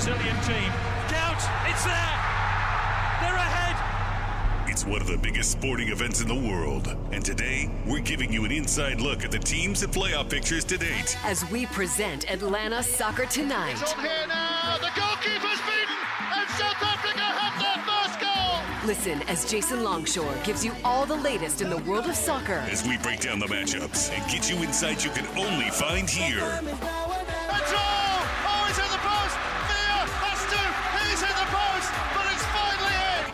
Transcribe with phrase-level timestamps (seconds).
[0.00, 0.72] A great Brazilian team.
[1.08, 2.16] Doubt, it's there.
[3.20, 4.70] They're ahead.
[4.70, 6.96] It's one of the biggest sporting events in the world.
[7.12, 10.78] And today, we're giving you an inside look at the teams and playoff pictures to
[10.78, 11.18] date.
[11.24, 13.76] as we present Atlanta Soccer Tonight.
[13.76, 15.96] Here now, the goalkeeper's beaten,
[16.34, 18.86] and South Africa have their first goal.
[18.86, 22.64] Listen as Jason Longshore gives you all the latest in the world of soccer.
[22.70, 26.58] As we break down the matchups and get you insights you can only find here.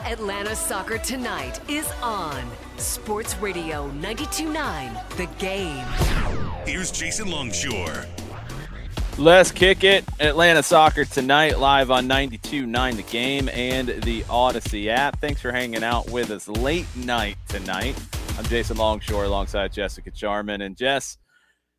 [0.06, 2.40] Atlanta Soccer Tonight is on
[2.76, 5.84] Sports Radio 92.9 The Game.
[6.64, 8.06] Here's Jason Longshore.
[9.18, 10.04] Let's kick it.
[10.20, 15.20] Atlanta Soccer tonight, live on 92.9 The Game and the Audacy app.
[15.20, 18.00] Thanks for hanging out with us late night tonight.
[18.38, 20.60] I'm Jason Longshore alongside Jessica Charman.
[20.60, 21.18] And Jess,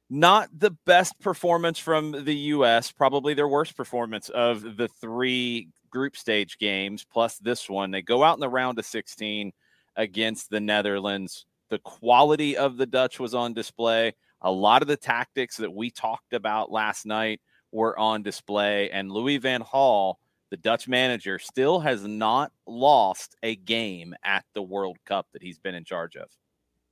[0.09, 6.15] not the best performance from the U.S., probably their worst performance of the three group
[6.15, 7.91] stage games, plus this one.
[7.91, 9.51] They go out in the round of 16
[9.95, 11.45] against the Netherlands.
[11.69, 14.13] The quality of the Dutch was on display.
[14.41, 19.11] A lot of the tactics that we talked about last night were on display, and
[19.11, 20.15] Louis Van Gaal,
[20.49, 25.59] the Dutch manager, still has not lost a game at the World Cup that he's
[25.59, 26.29] been in charge of.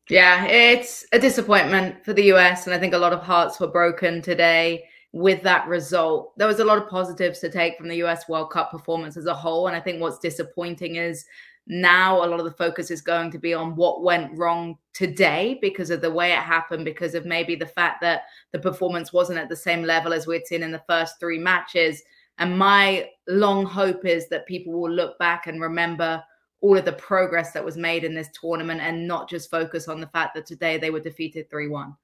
[0.10, 2.68] Yeah, it's a disappointment for the US.
[2.68, 4.86] And I think a lot of hearts were broken today
[5.16, 6.38] with that result.
[6.38, 9.28] There was a lot of positives to take from the US World Cup performance as
[9.28, 9.68] a whole.
[9.68, 11.24] And I think what's disappointing is
[11.68, 15.58] now a lot of the focus is going to be on what went wrong today
[15.62, 19.40] because of the way it happened, because of maybe the fact that the performance wasn't
[19.40, 22.04] at the same level as we'd seen in the first three matches.
[22.38, 26.22] And my long hope is that people will look back and remember
[26.60, 30.02] all of the progress that was made in this tournament and not just focus on
[30.02, 31.96] the fact that today they were defeated 3 1.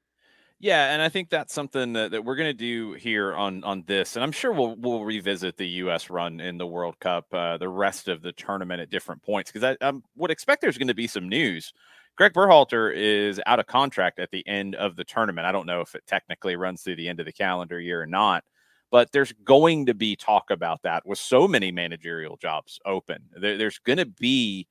[0.63, 3.83] Yeah, and I think that's something that, that we're going to do here on on
[3.87, 6.11] this, and I'm sure we'll we'll revisit the U.S.
[6.11, 9.75] run in the World Cup, uh, the rest of the tournament at different points, because
[9.81, 11.73] I, I would expect there's going to be some news.
[12.15, 15.47] Greg Berhalter is out of contract at the end of the tournament.
[15.47, 18.05] I don't know if it technically runs through the end of the calendar year or
[18.05, 18.43] not,
[18.91, 23.23] but there's going to be talk about that with so many managerial jobs open.
[23.35, 24.67] There, there's going to be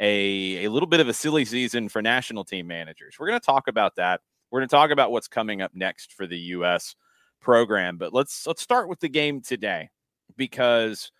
[0.00, 3.16] a a little bit of a silly season for national team managers.
[3.18, 4.22] We're going to talk about that.
[4.54, 6.94] We're going to talk about what's coming up next for the U.S.
[7.40, 9.90] program, but let's let's start with the game today
[10.36, 11.10] because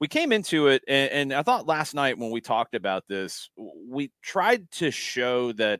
[0.00, 3.50] we came into it, and, and I thought last night when we talked about this,
[3.88, 5.78] we tried to show that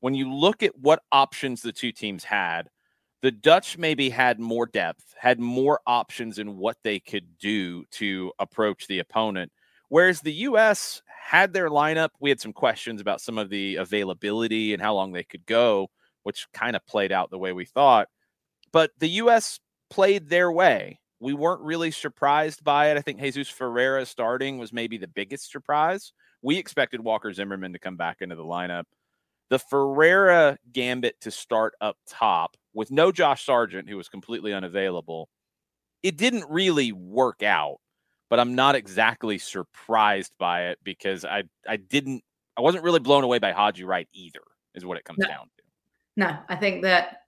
[0.00, 2.68] when you look at what options the two teams had,
[3.22, 8.32] the Dutch maybe had more depth, had more options in what they could do to
[8.40, 9.52] approach the opponent.
[9.88, 11.00] Whereas the U.S.
[11.06, 15.12] had their lineup, we had some questions about some of the availability and how long
[15.12, 15.90] they could go,
[16.28, 18.06] which kind of played out the way we thought.
[18.70, 19.60] But the U.S.
[19.88, 21.00] played their way.
[21.20, 22.98] We weren't really surprised by it.
[22.98, 26.12] I think Jesus Ferreira starting was maybe the biggest surprise.
[26.42, 28.84] We expected Walker Zimmerman to come back into the lineup.
[29.48, 35.30] The Ferreira gambit to start up top with no Josh Sargent, who was completely unavailable,
[36.02, 37.78] it didn't really work out.
[38.30, 42.22] But I'm not exactly surprised by it because I I didn't
[42.58, 44.42] I wasn't really blown away by Haji Wright either,
[44.74, 45.28] is what it comes No.
[45.28, 45.57] down to.
[46.18, 47.18] No, I think that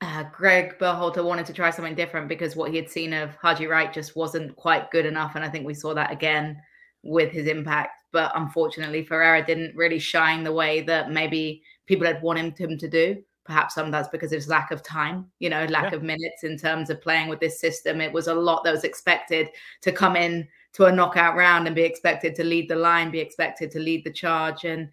[0.00, 3.66] uh, Greg Berhalter wanted to try something different because what he had seen of Haji
[3.66, 5.34] Wright just wasn't quite good enough.
[5.34, 6.56] And I think we saw that again
[7.02, 8.04] with his impact.
[8.12, 12.88] But unfortunately, Ferreira didn't really shine the way that maybe people had wanted him to
[12.88, 13.20] do.
[13.44, 15.96] Perhaps some of that's because of his lack of time, you know, lack Yeah.
[15.96, 18.00] of minutes in terms of playing with this system.
[18.00, 19.48] It was a lot that was expected
[19.82, 23.18] to come in to a knockout round and be expected to lead the line, be
[23.18, 24.64] expected to lead the charge.
[24.64, 24.90] And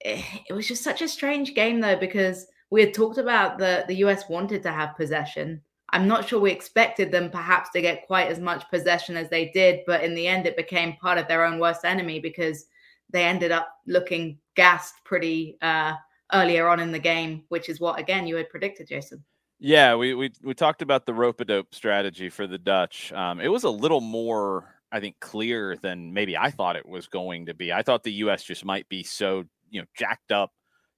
[0.00, 3.84] it, it was just such a strange game, though, because we had talked about the
[3.88, 8.06] the US wanted to have possession I'm not sure we expected them perhaps to get
[8.06, 11.28] quite as much possession as they did, but in the end, it became part of
[11.28, 12.66] their own worst enemy because
[13.10, 15.94] they ended up looking gassed pretty uh,
[16.34, 19.24] earlier on in the game, which is what again you had predicted, Jason.
[19.60, 23.10] Yeah, we we we talked about the rope a dope strategy for the Dutch.
[23.12, 27.06] Um, it was a little more, I think, clear than maybe I thought it was
[27.06, 27.72] going to be.
[27.72, 28.44] I thought the U.S.
[28.44, 30.52] just might be so you know jacked up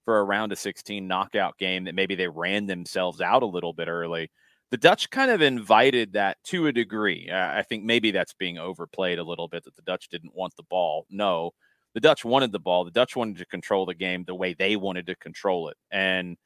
[0.04, 3.72] for a round of 16 knockout game that maybe they ran themselves out a little
[3.72, 4.30] bit early.
[4.70, 7.28] The Dutch kind of invited that to a degree.
[7.30, 10.54] Uh, I think maybe that's being overplayed a little bit that the Dutch didn't want
[10.56, 11.06] the ball.
[11.10, 11.50] No,
[11.94, 12.84] the Dutch wanted the ball.
[12.84, 15.76] The Dutch wanted to control the game the way they wanted to control it.
[15.90, 16.36] And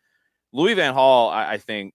[0.52, 1.94] Louis Van Gaal, I, I think,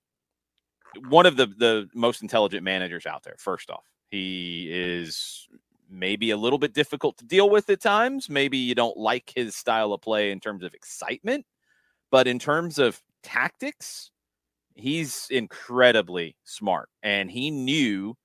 [1.08, 3.36] one of the the most intelligent managers out there.
[3.38, 5.48] First off, he is
[5.90, 8.30] maybe a little bit difficult to deal with at times.
[8.30, 11.46] Maybe you don't like his style of play in terms of excitement,
[12.12, 14.12] but in terms of tactics,
[14.76, 18.16] he's incredibly smart and he knew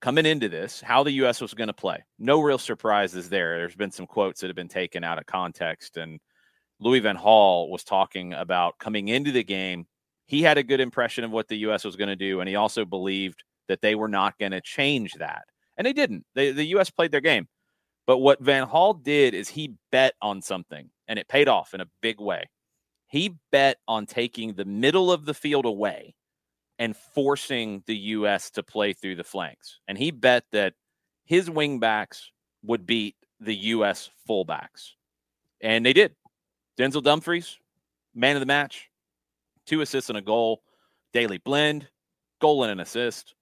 [0.00, 2.04] coming into this how the US was going to play.
[2.18, 3.58] No real surprises there.
[3.58, 6.20] There's been some quotes that have been taken out of context and
[6.80, 9.86] Louis Van Gaal was talking about coming into the game.
[10.26, 12.56] He had a good impression of what the US was going to do and he
[12.56, 15.44] also believed that they were not going to change that.
[15.76, 16.24] And they didn't.
[16.34, 17.48] They, the US played their game.
[18.06, 21.80] But what Van Gaal did is he bet on something and it paid off in
[21.80, 22.44] a big way.
[23.06, 26.14] He bet on taking the middle of the field away
[26.78, 28.50] and forcing the U.S.
[28.50, 29.78] to play through the flanks.
[29.86, 30.74] And he bet that
[31.24, 32.20] his wingbacks
[32.62, 34.10] would beat the U.S.
[34.28, 34.92] fullbacks.
[35.60, 36.14] And they did.
[36.76, 37.56] Denzel Dumfries,
[38.14, 38.90] man of the match,
[39.66, 40.62] two assists and a goal.
[41.12, 41.88] Daley Blind,
[42.40, 43.33] goal and an assist.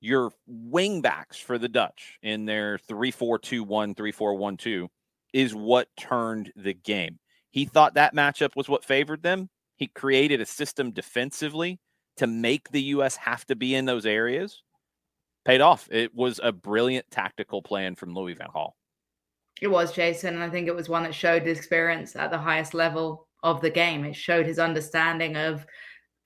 [0.00, 4.88] Your wingbacks for the Dutch in their 3 4 2 1, 3 4 1 2
[5.32, 7.18] is what turned the game.
[7.50, 9.48] He thought that matchup was what favored them.
[9.76, 11.80] He created a system defensively
[12.16, 13.16] to make the U.S.
[13.16, 14.62] have to be in those areas
[15.48, 15.88] paid off.
[15.90, 18.72] It was a brilliant tactical plan from Louis Van Gaal.
[19.62, 20.34] It was, Jason.
[20.34, 23.62] And I think it was one that showed his experience at the highest level of
[23.62, 24.04] the game.
[24.04, 25.66] It showed his understanding of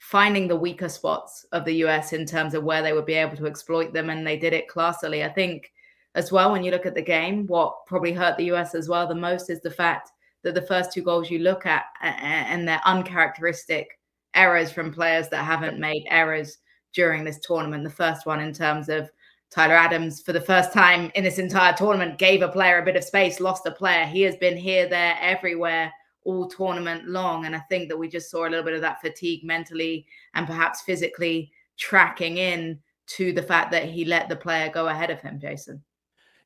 [0.03, 3.37] finding the weaker spots of the US in terms of where they would be able
[3.37, 4.11] to exploit them.
[4.11, 5.25] And they did it classily.
[5.25, 5.71] I think
[6.17, 9.07] as well, when you look at the game, what probably hurt the US as well
[9.07, 10.11] the most is the fact
[10.43, 13.97] that the first two goals you look at and they're uncharacteristic
[14.35, 16.59] errors from players that haven't made errors
[16.93, 17.85] during this tournament.
[17.85, 19.09] The first one in terms of
[19.53, 22.97] Tyler Adams, for the first time in this entire tournament, gave a player a bit
[22.97, 24.05] of space, lost a player.
[24.05, 25.93] He has been here, there, everywhere
[26.25, 27.47] all tournament long.
[27.47, 30.47] And I think that we just saw a little bit of that fatigue mentally and
[30.47, 32.79] perhaps physically tracking in
[33.09, 35.83] to the fact that he let the player go ahead of him, Jason.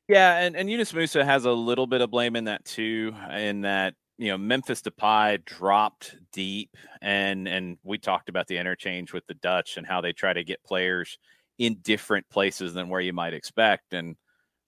[0.07, 3.61] Yeah, and, and Yunus Musah has a little bit of blame in that too, in
[3.61, 9.27] that you know Memphis Depay dropped deep, and and we talked about the interchange with
[9.27, 11.17] the Dutch and how they try to get players
[11.57, 13.93] in different places than where you might expect.
[13.93, 14.15] And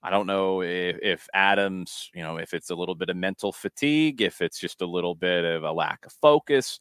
[0.02, 3.52] I don't know if, if Adams, you know, if it's a little bit of mental
[3.52, 6.80] fatigue, if it's just a little bit of a lack of focus,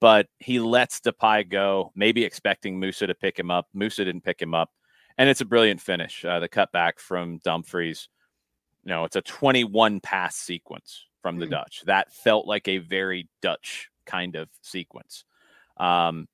[0.00, 3.66] but he lets Depay go, maybe expecting Musah to pick him up.
[3.74, 4.70] Musah didn't pick him up,
[5.16, 6.24] and it's a brilliant finish.
[6.24, 8.08] Uh, the cutback from Dumfries.
[8.84, 11.50] You know, it's a 21 pass sequence from the mm.
[11.50, 11.82] Dutch.
[11.86, 15.24] That felt like a very Dutch kind of sequence.
[15.76, 16.26] Um,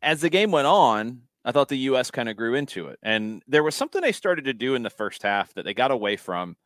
[0.00, 2.10] as the game went on, I thought the U.S.
[2.10, 2.98] kind of grew into it.
[3.02, 5.90] And there was something they started to do in the first half that they got
[5.90, 6.56] away from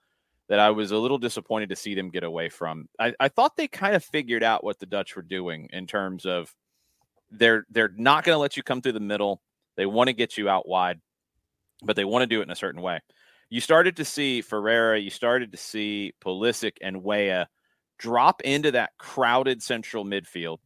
[0.49, 2.89] that I was a little disappointed to see them get away from.
[3.01, 6.27] I, I thought they kind of figured out what the Dutch were doing in terms
[6.27, 6.55] of
[7.31, 9.43] they're they're not going to let you come through the middle.
[9.77, 11.01] They want to get you out wide,
[11.83, 13.01] but they want to do it in a certain way
[13.49, 17.49] you started to see Ferreira, you started to see Pulisic and Weah
[17.99, 20.59] drop into that crowded central midfield,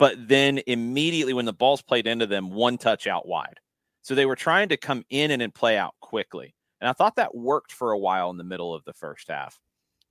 [0.00, 3.60] but then immediately when the ball's played into them, one touch out wide.
[4.00, 6.54] So they were trying to come in and play out quickly.
[6.80, 9.60] And I thought that worked for a while in the middle of the first half.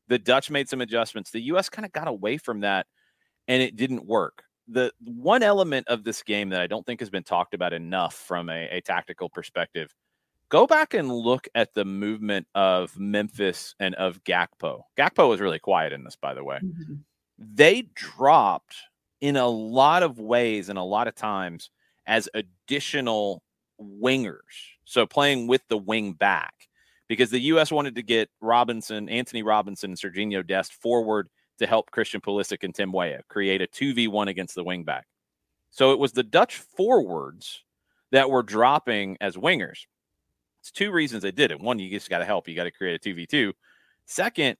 [0.07, 1.31] The Dutch made some adjustments.
[1.31, 2.85] The US kind of got away from that
[3.47, 4.43] and it didn't work.
[4.67, 8.13] The one element of this game that I don't think has been talked about enough
[8.13, 9.91] from a, a tactical perspective
[10.49, 14.81] go back and look at the movement of Memphis and of Gakpo.
[14.95, 16.57] Gakpo was really quiet in this, by the way.
[16.57, 16.93] Mm-hmm.
[17.39, 18.75] They dropped
[19.21, 21.69] in a lot of ways and a lot of times
[22.07, 23.43] as additional
[23.79, 24.39] wingers.
[24.85, 26.53] So playing with the wing back
[27.07, 27.71] because the U.S.
[27.71, 32.73] wanted to get Robinson, Antonee Robinson, and Sergiño Dest forward to help Christian Pulisic and
[32.73, 35.05] Tim Weah create a 2v1 against the wing back.
[35.71, 37.63] So it was the Dutch forwards
[38.11, 39.85] that were dropping as wingers.
[40.61, 41.59] It's two reasons they did it.
[41.59, 42.47] One, you just got to help.
[42.47, 43.53] You got to create a 2v2.
[44.05, 44.57] Second,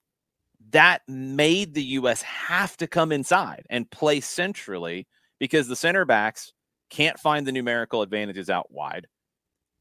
[0.70, 2.22] that made the U.S.
[2.22, 5.06] have to come inside and play centrally
[5.38, 6.52] because the center backs
[6.90, 9.06] can't find the numerical advantages out wide,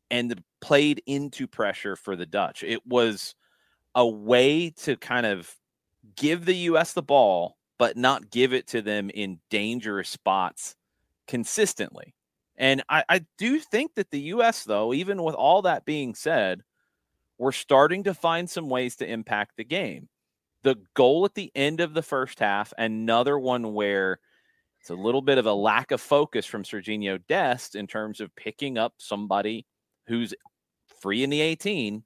[0.10, 2.64] and played into pressure for the Dutch.
[2.64, 3.36] It was
[3.96, 5.54] a way to kind of
[6.16, 6.94] give the U.S.
[6.94, 10.76] the ball, but not give it to them in dangerous spots
[11.28, 12.16] consistently.
[12.58, 16.62] And I, I do think that the U.S., though, even with all that being said,
[17.38, 20.10] we're starting to find some ways to impact the game.
[20.64, 24.20] The goal at the end of the first half, another one where
[24.82, 28.36] it's a little bit of a lack of focus from Sergiño Dest in terms of
[28.36, 29.66] picking up somebody
[30.08, 30.34] who's
[31.02, 32.04] free in the 18.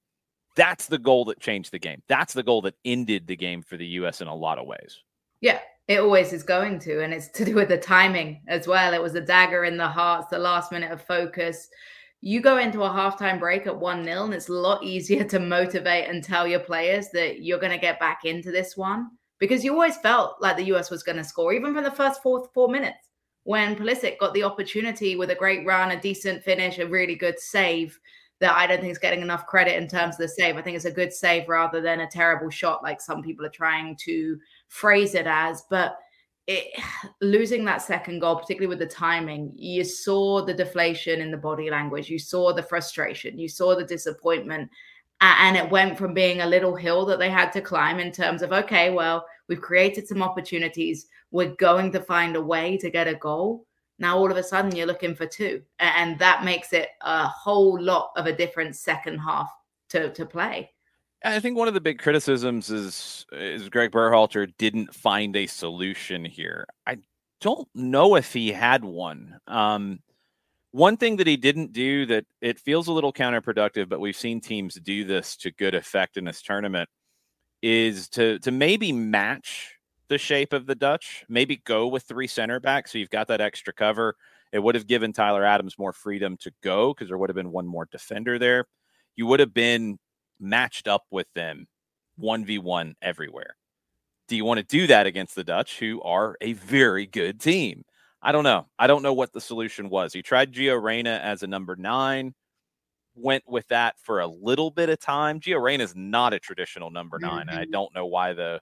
[0.56, 2.02] That's the goal that changed the game.
[2.08, 4.22] That's the goal that ended the game for the U.S.
[4.22, 5.00] in a lot of ways.
[5.42, 8.94] Yeah, it always is going to, and it's to do with the timing as well.
[8.94, 11.70] It was a dagger in the hearts, the last minute of focus.
[12.26, 15.40] You go into a halftime break at 1 0, and it's a lot easier to
[15.40, 19.62] motivate and tell your players that you're going to get back into this one because
[19.62, 22.48] you always felt like the US was going to score, even from the first four,
[22.54, 23.10] four minutes
[23.44, 27.40] when Pulisic got the opportunity with a great run, a decent finish, a really good
[27.40, 28.00] save
[28.40, 30.58] that I don't think is getting enough credit in terms of the save.
[30.58, 33.50] I think it's a good save rather than a terrible shot like some people are
[33.50, 34.38] trying to
[34.70, 35.64] phrase it as.
[35.70, 35.98] But
[36.48, 36.80] it,
[37.22, 41.70] losing that second goal, particularly with the timing, you saw the deflation in the body
[41.70, 44.70] language, you saw the frustration, you saw the disappointment.
[45.22, 48.42] And it went from being a little hill that they had to climb in terms
[48.42, 51.08] of, okay, well, we've created some opportunities.
[51.32, 53.66] We're going to find a way to get a goal
[54.00, 57.82] now all of a sudden you're looking for two and that makes it a whole
[57.82, 59.50] lot of a different second half
[59.90, 60.70] to, to play
[61.24, 66.24] i think one of the big criticisms is is greg berhalter didn't find a solution
[66.26, 66.98] here i
[67.42, 70.00] don't know if he had one um,
[70.72, 74.40] one thing that he didn't do that it feels a little counterproductive but we've seen
[74.40, 76.90] teams do this to good effect in this tournament
[77.62, 79.78] is to to maybe match
[80.14, 81.26] the shape of the Dutch.
[81.28, 82.92] Maybe go with three center backs.
[82.92, 84.16] So you've got that extra cover.
[84.52, 87.52] It would have given Tyler Adams more freedom to go because there would have been
[87.52, 88.66] one more defender there.
[89.16, 89.98] You would have been
[90.40, 91.68] matched up with them
[92.20, 93.56] 1v1 everywhere.
[94.28, 97.84] Do you want to do that against the Dutch, who are a very good team?
[98.22, 98.68] I don't know.
[98.80, 100.14] I don't know what the solution was.
[100.14, 102.34] He tried Gio Reyna as a number nine,
[103.16, 105.40] went with that for a little bit of time.
[105.40, 107.50] Gio Reyna is not a traditional number 9 mm-hmm.
[107.50, 107.72] and I mm-hmm.
[107.72, 108.62] don't know why the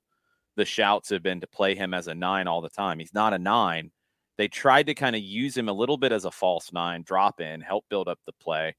[0.57, 2.99] the shouts have been to play him as a nine all the time.
[2.99, 3.91] He's not a nine.
[4.37, 7.39] They tried to kind of use him a little bit as a false nine, drop
[7.39, 8.75] in, help build up the play.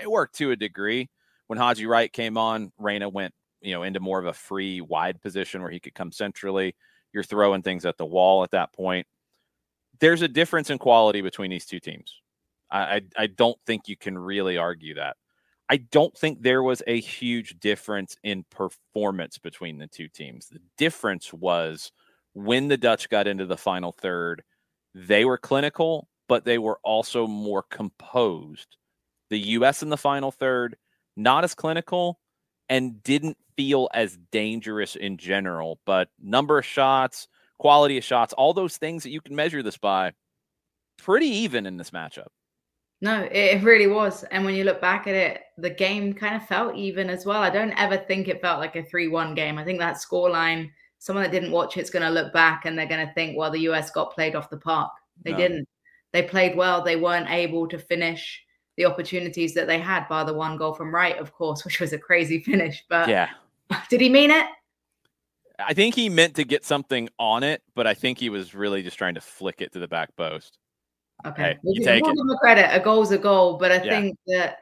[0.00, 1.08] It worked to a degree.
[1.46, 5.20] When Haji Wright came on, Reyna went, you know, into more of a free wide
[5.20, 6.74] position where he could come centrally.
[7.12, 9.06] You're throwing things at the wall at that point.
[10.00, 12.20] There's a difference in quality between these two teams.
[12.70, 15.16] I, I, I don't think you can really argue that.
[15.68, 20.48] I don't think there was a huge difference in performance between the two teams.
[20.48, 21.90] The difference was
[22.34, 24.44] when the Dutch got into the final third,
[24.94, 28.76] they were clinical, but they were also more composed.
[29.30, 30.76] The US in the final third,
[31.16, 32.18] not as clinical
[32.68, 38.52] and didn't feel as dangerous in general, but number of shots, quality of shots, all
[38.52, 40.12] those things that you can measure this by,
[40.98, 42.28] pretty even in this matchup.
[43.02, 44.24] No, it really was.
[44.24, 47.42] And when you look back at it, the game kind of felt even as well.
[47.42, 49.58] I don't ever think it felt like a 3 1 game.
[49.58, 52.86] I think that scoreline, someone that didn't watch it's going to look back and they're
[52.86, 54.90] going to think, well, the US got played off the park.
[55.22, 55.36] They no.
[55.36, 55.68] didn't.
[56.12, 56.82] They played well.
[56.82, 58.42] They weren't able to finish
[58.76, 61.92] the opportunities that they had, by the one goal from Wright, of course, which was
[61.92, 62.84] a crazy finish.
[62.88, 63.30] But yeah,
[63.90, 64.46] did he mean it?
[65.58, 68.82] I think he meant to get something on it, but I think he was really
[68.82, 70.58] just trying to flick it to the back post.
[71.24, 71.42] Okay.
[71.42, 72.68] Hey, you take them credit.
[72.74, 73.90] A goal's a goal, but I yeah.
[73.90, 74.58] think that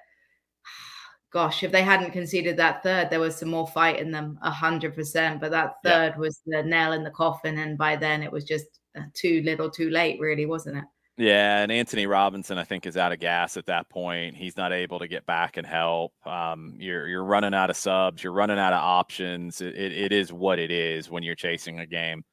[1.32, 4.50] gosh, if they hadn't conceded that third, there was some more fight in them, a
[4.50, 5.40] hundred percent.
[5.40, 6.18] But that third yeah.
[6.18, 8.66] was the nail in the coffin, and by then it was just
[8.96, 10.84] uh, too little, too late, really, wasn't it?
[11.16, 14.36] Yeah, and Antonee Robinson, I think, is out of gas at that point.
[14.36, 16.12] He's not able to get back and help.
[16.26, 18.24] Um, you're you're running out of subs.
[18.24, 19.60] You're running out of options.
[19.60, 22.24] It, it, it is what it is when you're chasing a game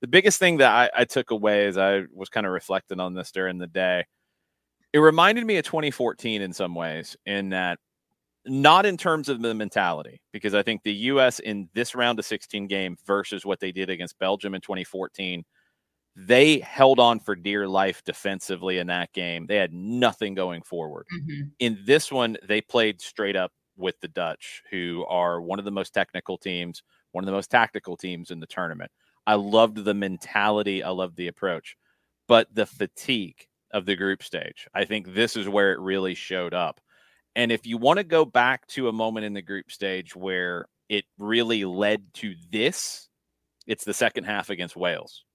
[0.00, 3.14] the biggest thing that I, I took away as I was kind of reflecting on
[3.14, 4.04] this during the day,
[4.92, 7.78] it reminded me of 2014 in some ways, in that
[8.46, 11.40] not in terms of the mentality, because I think the U.S.
[11.40, 15.44] in this round of 16 game versus what they did against Belgium in 2014,
[16.16, 19.46] they held on for dear life defensively in that game.
[19.46, 21.06] They had nothing going forward.
[21.14, 21.48] Mm-hmm.
[21.58, 25.70] In this one, they played straight up with the Dutch, who are one of the
[25.70, 26.82] most technical teams,
[27.12, 28.90] one of the most tactical teams in the tournament.
[29.26, 30.82] I loved the mentality.
[30.82, 31.76] I loved the approach,
[32.26, 34.66] but the fatigue of the group stage.
[34.72, 36.80] I think this is where it really showed up.
[37.34, 40.66] And if you want to go back to a moment in the group stage where
[40.88, 43.10] it really led to this,
[43.66, 45.25] it's the second half against Wales.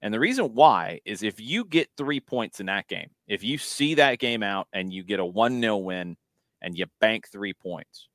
[0.00, 3.58] And the reason why is if you get three points in that game, if you
[3.58, 6.16] see that game out and you get a 1 0 win
[6.62, 8.08] and you bank three points,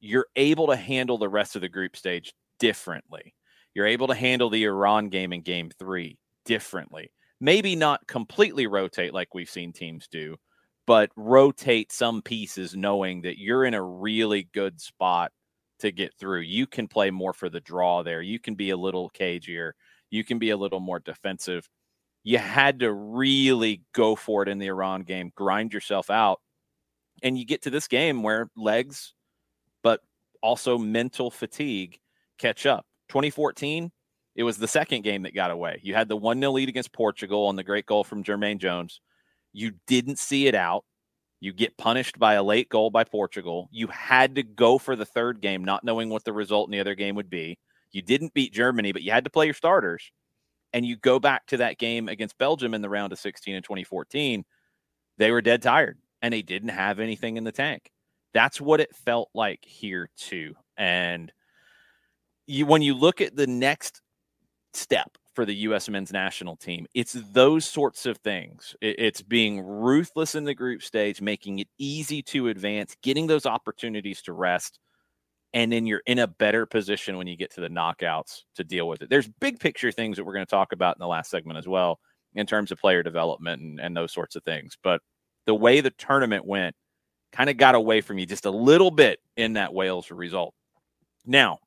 [0.00, 3.34] you're able to handle the rest of the group stage differently.
[3.74, 7.10] You're able to handle the Iran game in game three differently.
[7.40, 10.36] Maybe not completely rotate like we've seen teams do,
[10.86, 15.32] but rotate some pieces knowing that you're in a really good spot
[15.80, 16.40] to get through.
[16.40, 18.22] You can play more for the draw there.
[18.22, 19.74] You can be a little cagier.
[20.14, 21.68] You can be a little more defensive.
[22.22, 26.40] You had to really go for it in the Iran game, grind yourself out.
[27.24, 29.12] And you get to this game where legs,
[29.82, 30.00] but
[30.40, 31.98] also mental fatigue
[32.38, 32.86] catch up.
[33.08, 33.90] 2014,
[34.36, 35.80] it was the second game that got away.
[35.82, 39.00] You had the 1 0 lead against Portugal on the great goal from Jermaine Jones.
[39.52, 40.84] You didn't see it out.
[41.40, 43.68] You get punished by a late goal by Portugal.
[43.72, 46.80] You had to go for the third game, not knowing what the result in the
[46.80, 47.58] other game would be.
[47.94, 50.10] You didn't beat Germany, but you had to play your starters.
[50.72, 53.62] And you go back to that game against Belgium in the round of 16 in
[53.62, 54.44] 2014.
[55.18, 57.90] They were dead tired and they didn't have anything in the tank.
[58.32, 60.54] That's what it felt like here, too.
[60.76, 61.32] And
[62.48, 64.02] you, when you look at the next
[64.72, 65.88] step for the U.S.
[65.88, 66.86] men's national team.
[66.94, 68.74] It's those sorts of things.
[68.80, 74.22] It's being ruthless in the group stage, making it easy to advance, getting those opportunities
[74.22, 74.78] to rest,
[75.54, 78.88] and then you're in a better position when you get to the knockouts to deal
[78.88, 79.08] with it.
[79.08, 81.68] There's big picture things that we're going to talk about in the last segment as
[81.68, 82.00] well,
[82.34, 84.76] in terms of player development and, and those sorts of things.
[84.82, 85.00] But
[85.46, 86.74] the way the tournament went
[87.32, 90.54] kind of got away from you just a little bit in that Wales result.
[91.24, 91.60] Now,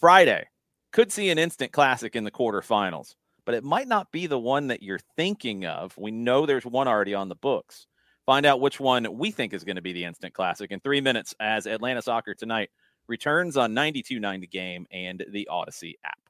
[0.00, 0.46] Friday,
[0.90, 4.68] could see an instant classic in the quarterfinals, but it might not be the one
[4.68, 5.96] that you're thinking of.
[5.98, 7.86] We know there's one already on the books.
[8.24, 11.00] Find out which one we think is going to be the instant classic in three
[11.00, 12.70] minutes as Atlanta Soccer Tonight
[13.10, 16.29] returns on 92.9 The Game and the Audacy app.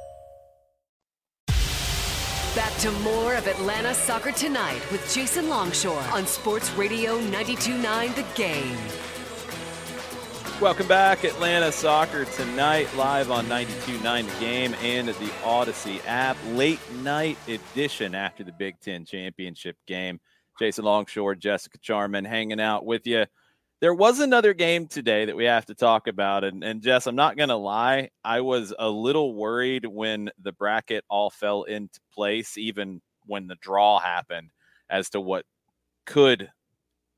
[2.53, 8.25] Back to more of Atlanta Soccer Tonight with Jason Longshore on Sports Radio 92.9 The
[8.35, 8.77] Game.
[10.59, 16.35] Welcome back, Atlanta Soccer Tonight, live on 92.9 The Game and the Audacy app.
[16.47, 20.19] Late night edition after the Big Ten Championship game.
[20.59, 23.27] Jason Longshore, Jessica Charman hanging out with you.
[23.81, 26.43] There was another game today that we have to talk about.
[26.43, 28.11] And, and Jess, I'm not going to lie.
[28.23, 33.55] I was a little worried when the bracket all fell into place, even when the
[33.55, 34.51] draw happened,
[34.87, 35.45] as to what
[36.05, 36.51] could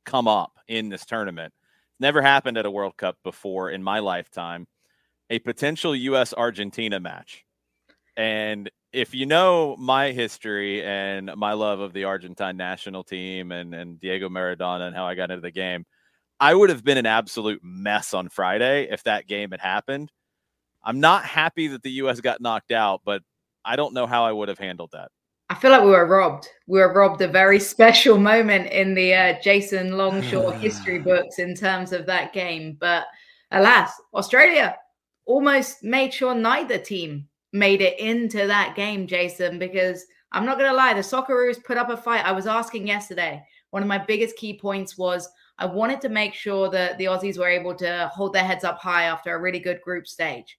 [0.06, 1.54] come up in this tournament.
[2.00, 4.66] Never happened at a World Cup before in my lifetime.
[5.30, 6.34] A potential U.S.
[6.34, 7.44] Argentina match.
[8.16, 13.76] And if you know my history and my love of the Argentine national team and,
[13.76, 15.86] and Diego Maradona and how I got into the game,
[16.40, 20.12] I would have been an absolute mess on Friday if that game had happened.
[20.84, 22.20] I'm not happy that the U.S.
[22.20, 23.22] got knocked out, but
[23.64, 25.10] I don't know how I would have handled that.
[25.50, 26.50] I feel like we were robbed.
[26.68, 31.56] We were robbed a very special moment in the uh, Jason Longshore history books in
[31.56, 32.78] terms of that game.
[32.80, 33.06] But
[33.52, 34.76] alas, Australia
[35.26, 40.70] almost made sure neither team made it into that game, Jason, because I'm not going
[40.70, 42.26] to lie, the Socceroos put up a fight.
[42.26, 46.34] I was asking yesterday, one of my biggest key points was I wanted to make
[46.34, 49.60] sure that the Aussies were able to hold their heads up high after a really
[49.60, 50.58] good group stage.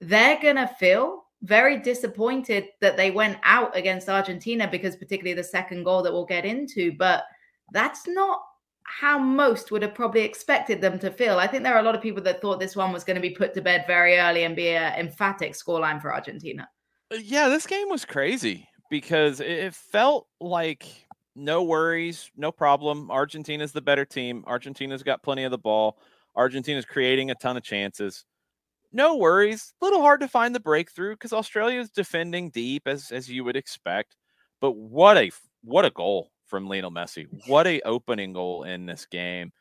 [0.00, 5.44] They're going to feel very disappointed that they went out against Argentina because, particularly, the
[5.44, 6.92] second goal that we'll get into.
[6.92, 7.24] But
[7.72, 8.40] that's not
[8.84, 11.38] how most would have probably expected them to feel.
[11.38, 13.20] I think there are a lot of people that thought this one was going to
[13.20, 16.68] be put to bed very early and be an emphatic scoreline for Argentina.
[17.12, 21.03] Uh, yeah, this game was crazy because it felt like
[21.34, 23.10] no worries, no problem.
[23.10, 24.44] Argentina's the better team.
[24.46, 25.98] Argentina's got plenty of the ball.
[26.36, 28.24] Argentina's creating a ton of chances.
[28.92, 29.74] No worries.
[29.80, 33.42] A little hard to find the breakthrough because Australia is defending deep as as you
[33.44, 34.16] would expect.
[34.60, 37.26] But what a what a goal from Lionel Messi.
[37.46, 39.52] What a opening goal in this game.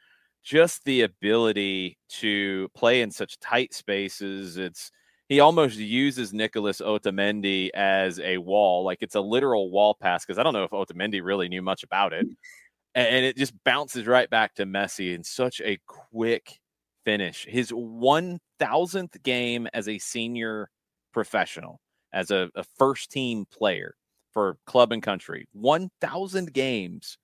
[0.44, 4.58] Just the ability to play in such tight spaces.
[4.58, 4.92] It's
[5.30, 10.26] he almost uses Nicholas Otamendi as a wall, like it's a literal wall pass.
[10.26, 12.28] Because I don't know if Otamendi really knew much about it,
[12.96, 16.60] and it just bounces right back to Messi in such a quick
[17.06, 17.46] finish.
[17.50, 20.70] His one thousandth game as a senior
[21.14, 21.80] professional,
[22.12, 23.96] as a, a first team player
[24.32, 27.18] for club and country, one thousand games.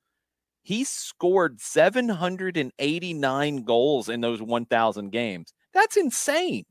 [0.62, 5.54] He scored 789 goals in those 1,000 games.
[5.74, 6.66] That's insane.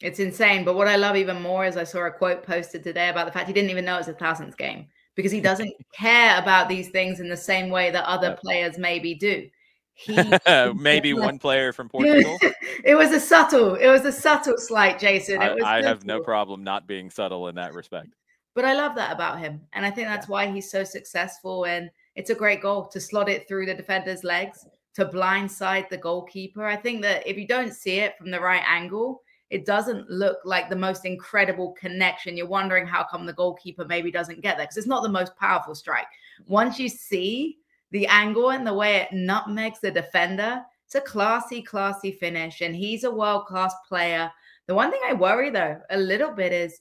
[0.00, 0.64] It's insane.
[0.64, 3.32] But what I love even more is I saw a quote posted today about the
[3.32, 6.68] fact he didn't even know it was a thousandth game because he doesn't care about
[6.68, 9.48] these things in the same way that other players maybe do.
[9.94, 10.16] He
[10.74, 12.38] maybe one player from Portugal.
[12.84, 15.42] it was a subtle, it was a subtle slight, Jason.
[15.42, 18.08] I, I have no problem not being subtle in that respect.
[18.54, 19.60] But I love that about him.
[19.74, 20.32] And I think that's yeah.
[20.32, 21.66] why he's so successful.
[21.66, 25.96] And it's a great goal to slot it through the defender's legs, to blindside the
[25.96, 26.64] goalkeeper.
[26.64, 30.38] I think that if you don't see it from the right angle, it doesn't look
[30.44, 32.36] like the most incredible connection.
[32.36, 35.36] You're wondering how come the goalkeeper maybe doesn't get there because it's not the most
[35.36, 36.06] powerful strike.
[36.46, 37.58] Once you see
[37.90, 42.60] the angle and the way it nutmegs the defender, it's a classy, classy finish.
[42.60, 44.30] And he's a world class player.
[44.68, 46.80] The one thing I worry though a little bit is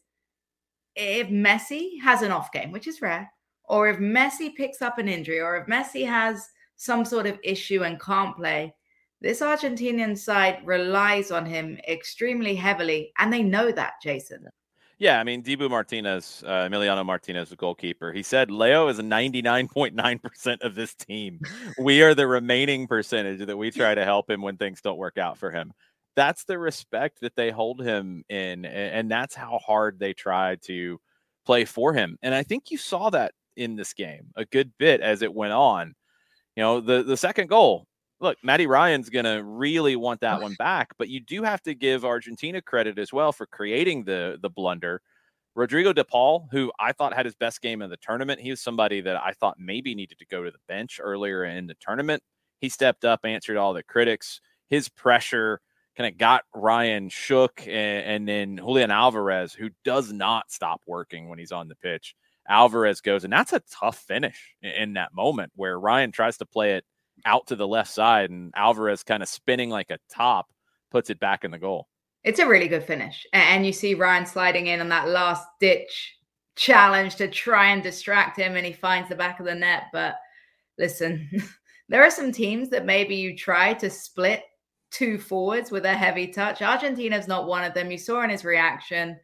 [0.96, 3.32] if Messi has an off game, which is rare,
[3.64, 7.84] or if Messi picks up an injury, or if Messi has some sort of issue
[7.84, 8.76] and can't play,
[9.22, 14.48] this Argentinian side relies on him extremely heavily, and they know that, Jason.
[15.00, 19.04] Yeah, I mean, Dibu Martinez, uh, Emiliano Martinez, the goalkeeper, he said Leo is a
[19.04, 21.40] 99.9% of this team.
[21.80, 25.18] we are the remaining percentage that we try to help him when things don't work
[25.18, 25.72] out for him.
[26.18, 31.00] That's the respect that they hold him in, and that's how hard they try to
[31.46, 32.18] play for him.
[32.22, 35.54] And I think you saw that in this game a good bit as it went
[35.54, 35.94] on.
[36.58, 37.88] You know, the the second goal,
[38.20, 40.44] look, Matty Ryan's going to really want that oh.
[40.44, 44.38] one back, but you do have to give Argentina credit as well for creating the
[44.42, 45.02] the blunder.
[45.56, 48.62] Rodrigo De Paul, who I thought had his best game of the tournament, he was
[48.62, 52.24] somebody that I thought maybe needed to go to the bench earlier in the tournament.
[52.62, 54.42] He stepped up, answered all the critics.
[54.70, 55.60] His pressure
[55.98, 61.28] kind of got Ryan shook, and, and then Julian Alvarez, who does not stop working
[61.28, 62.16] when he's on the pitch.
[62.48, 66.46] Alvarez goes, and that's a tough finish in, in that moment where Ryan tries to
[66.46, 66.86] play it
[67.26, 70.48] out to the left side, and Alvarez kind of spinning like a top
[70.92, 71.88] puts it back in the goal.
[72.24, 73.26] It's a really good finish.
[73.34, 76.18] And you see Ryan sliding in on that last ditch
[76.56, 79.84] challenge to try and distract him, and he finds the back of the net.
[79.94, 80.16] But
[80.78, 81.30] listen,
[81.90, 84.44] there are some teams that maybe you try to split
[84.92, 86.62] two forwards with a heavy touch.
[86.62, 87.92] Argentina's not one of them.
[87.92, 89.18] You saw in his reaction.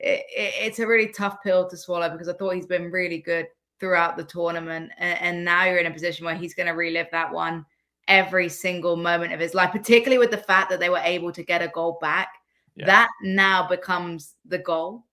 [0.00, 3.18] It, it, it's a really tough pill to swallow because I thought he's been really
[3.18, 3.46] good
[3.80, 4.90] throughout the tournament.
[4.98, 7.66] And, and now you're in a position where he's going to relive that one
[8.08, 11.42] every single moment of his life, particularly with the fact that they were able to
[11.42, 12.28] get a goal back.
[12.76, 12.86] Yeah.
[12.86, 15.04] That now becomes the goal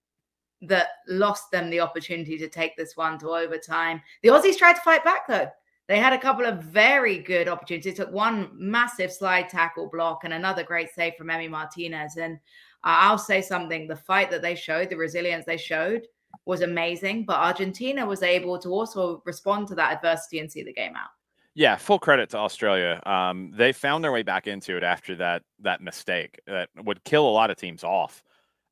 [0.62, 4.02] that lost them the opportunity to take this one to overtime.
[4.22, 5.50] The Aussies tried to fight back though.
[5.88, 7.94] They had a couple of very good opportunities.
[7.94, 12.18] They took one massive slide tackle block and another great save from Emi Martinez.
[12.18, 12.40] And
[12.84, 16.08] I'll say something the fight that they showed, the resilience they showed,
[16.46, 17.26] was amazing.
[17.26, 21.10] But Argentina was able to also respond to that adversity and see the game out.
[21.54, 23.02] Yeah, full credit to Australia.
[23.06, 27.28] Um, they found their way back into it after that that mistake that would kill
[27.28, 28.24] a lot of teams off.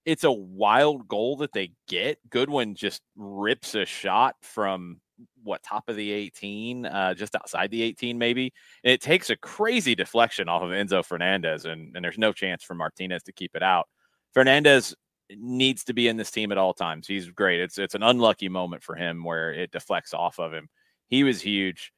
[0.06, 2.20] It's a wild goal that they get.
[2.30, 5.02] Goodwin just rips a shot from
[5.44, 8.54] what top of the 18, uh, just outside the 18, maybe.
[8.84, 12.64] And it takes a crazy deflection off of Enzo Fernandez, and, and there's no chance
[12.64, 13.88] for Martinez to keep it out.
[14.34, 14.96] Fernandez
[15.36, 17.08] needs to be in this team at all times.
[17.08, 17.60] He's great.
[17.60, 20.70] It's it's an unlucky moment for him where it deflects off of him.
[21.08, 21.92] He was huge.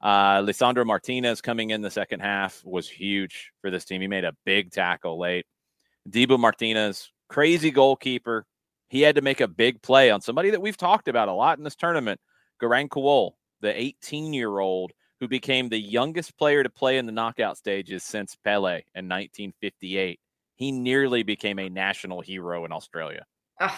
[0.00, 4.00] Uh, Lisandro Martinez coming in the second half was huge for this team.
[4.00, 5.44] He made a big tackle late.
[6.08, 8.46] Dibu Martinez, crazy goalkeeper.
[8.88, 11.58] He had to make a big play on somebody that we've talked about a lot
[11.58, 12.20] in this tournament,
[12.62, 17.12] Garang Kuol, the 18 year old who became the youngest player to play in the
[17.12, 20.20] knockout stages since Pele in 1958.
[20.58, 23.24] He nearly became a national hero in Australia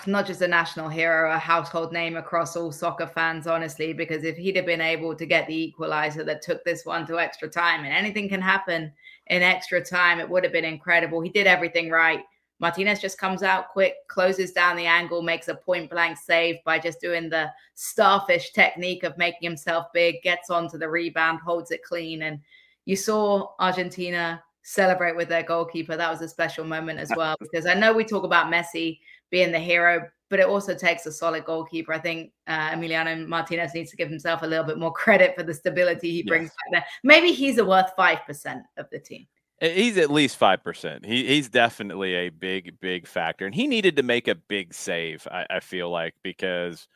[0.07, 4.37] not just a national hero, a household name across all soccer fans, honestly, because if
[4.37, 7.85] he'd have been able to get the equalizer that took this one to extra time,
[7.85, 8.93] and anything can happen
[9.29, 11.21] in extra time, it would have been incredible.
[11.21, 12.21] He did everything right.
[12.59, 16.79] Martinez just comes out quick, closes down the angle, makes a point blank save by
[16.79, 21.83] just doing the starfish technique of making himself big, gets onto the rebound, holds it
[21.83, 22.23] clean.
[22.23, 22.41] And
[22.85, 25.97] you saw Argentina celebrate with their goalkeeper.
[25.97, 28.99] That was a special moment as well, because I know we talk about Messi
[29.31, 31.93] being the hero, but it also takes a solid goalkeeper.
[31.93, 35.43] I think uh, Emiliano Martinez needs to give himself a little bit more credit for
[35.43, 36.55] the stability he brings yes.
[36.73, 36.87] back there.
[37.03, 39.27] Maybe he's a worth 5% of the team.
[39.61, 41.05] He's at least five percent.
[41.05, 45.29] He he's definitely a big big factor, and he needed to make a big save.
[45.31, 46.89] I, I feel like because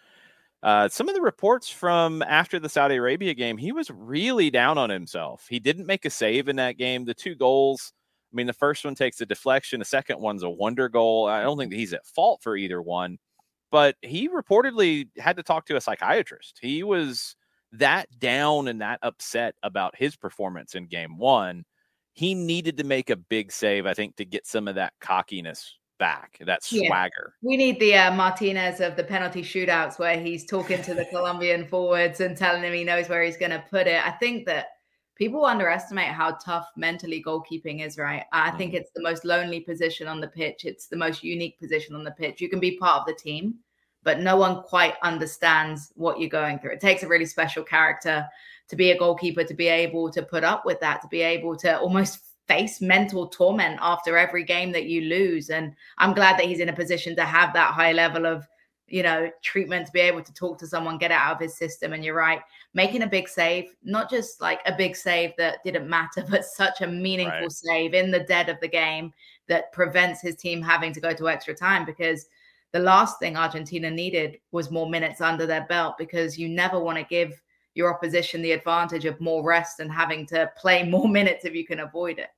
[0.64, 4.78] uh, some of the reports from after the Saudi Arabia game, he was really down
[4.78, 5.46] on himself.
[5.48, 7.04] He didn't make a save in that game.
[7.04, 7.92] The two goals
[8.34, 11.28] I mean, the first one takes a deflection, the second one's a wonder goal.
[11.28, 13.18] I don't think he's at fault for either one,
[13.70, 16.58] but he reportedly had to talk to a psychiatrist.
[16.60, 17.36] He was
[17.70, 21.64] that down and that upset about his performance in game one.
[22.14, 25.78] He needed to make a big save, I think, to get some of that cockiness
[25.98, 27.34] back, that swagger.
[27.42, 27.48] Yeah.
[27.48, 31.66] We need the uh, Martinez of the penalty shootouts where he's talking to the Colombian
[31.66, 34.04] forwards and telling him he knows where he's going to put it.
[34.06, 34.66] I think that
[35.16, 38.24] people underestimate how tough mentally goalkeeping is, right?
[38.32, 38.82] I think mm-hmm.
[38.82, 40.64] it's the most lonely position on the pitch.
[40.64, 42.40] It's the most unique position on the pitch.
[42.40, 43.56] You can be part of the team,
[44.02, 46.72] but no one quite understands what you're going through.
[46.72, 48.26] It takes a really special character
[48.68, 51.56] to be a goalkeeper, to be able to put up with that, to be able
[51.58, 55.50] to almost face mental torment after every game that you lose.
[55.50, 58.46] And I'm glad that he's in a position to have that high level of
[58.86, 61.56] you know, treatment to be able to talk to someone, get it out of his
[61.56, 61.92] system.
[61.92, 62.40] And you're right,
[62.74, 66.80] making a big save, not just like a big save that didn't matter, but such
[66.80, 67.52] a meaningful right.
[67.52, 69.12] save in the dead of the game
[69.48, 72.26] that prevents his team having to go to extra time because
[72.72, 76.98] the last thing Argentina needed was more minutes under their belt because you never want
[76.98, 77.40] to give
[77.74, 81.66] your opposition the advantage of more rest and having to play more minutes if you
[81.66, 82.28] can avoid it.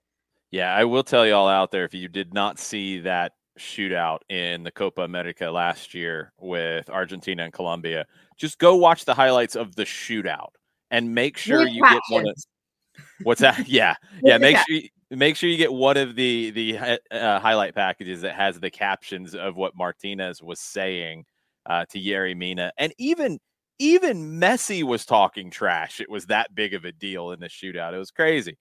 [0.51, 4.19] Yeah, I will tell you all out there if you did not see that shootout
[4.29, 8.07] in the Copa America last year with Argentina and Colombia.
[8.39, 10.51] Just go watch the highlights of the shootout
[10.91, 12.37] and make sure with you get one of
[13.23, 13.67] what's that?
[13.69, 14.39] Yeah, yeah.
[14.39, 18.35] Make sure you, make sure you get one of the the uh, highlight packages that
[18.35, 21.25] has the captions of what Martinez was saying
[21.67, 23.39] uh, to Yerry Mina, and even
[23.79, 26.01] even Messi was talking trash.
[26.01, 27.93] It was that big of a deal in the shootout.
[27.93, 28.59] It was crazy.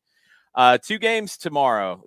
[0.53, 2.03] Uh, two games tomorrow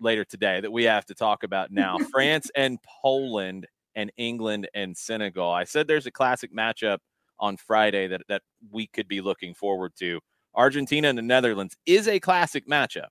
[0.00, 4.96] later today that we have to talk about now France and Poland and England and
[4.96, 5.50] Senegal.
[5.50, 6.98] I said there's a classic matchup
[7.38, 10.20] on Friday that, that we could be looking forward to.
[10.54, 13.08] Argentina and the Netherlands is a classic matchup.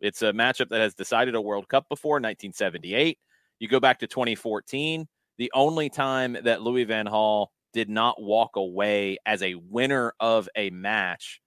[0.00, 3.18] It's a matchup that has decided a World Cup before 1978.
[3.58, 5.06] You go back to 2014,
[5.38, 10.48] the only time that Louis Van Gaal did not walk away as a winner of
[10.56, 11.40] a match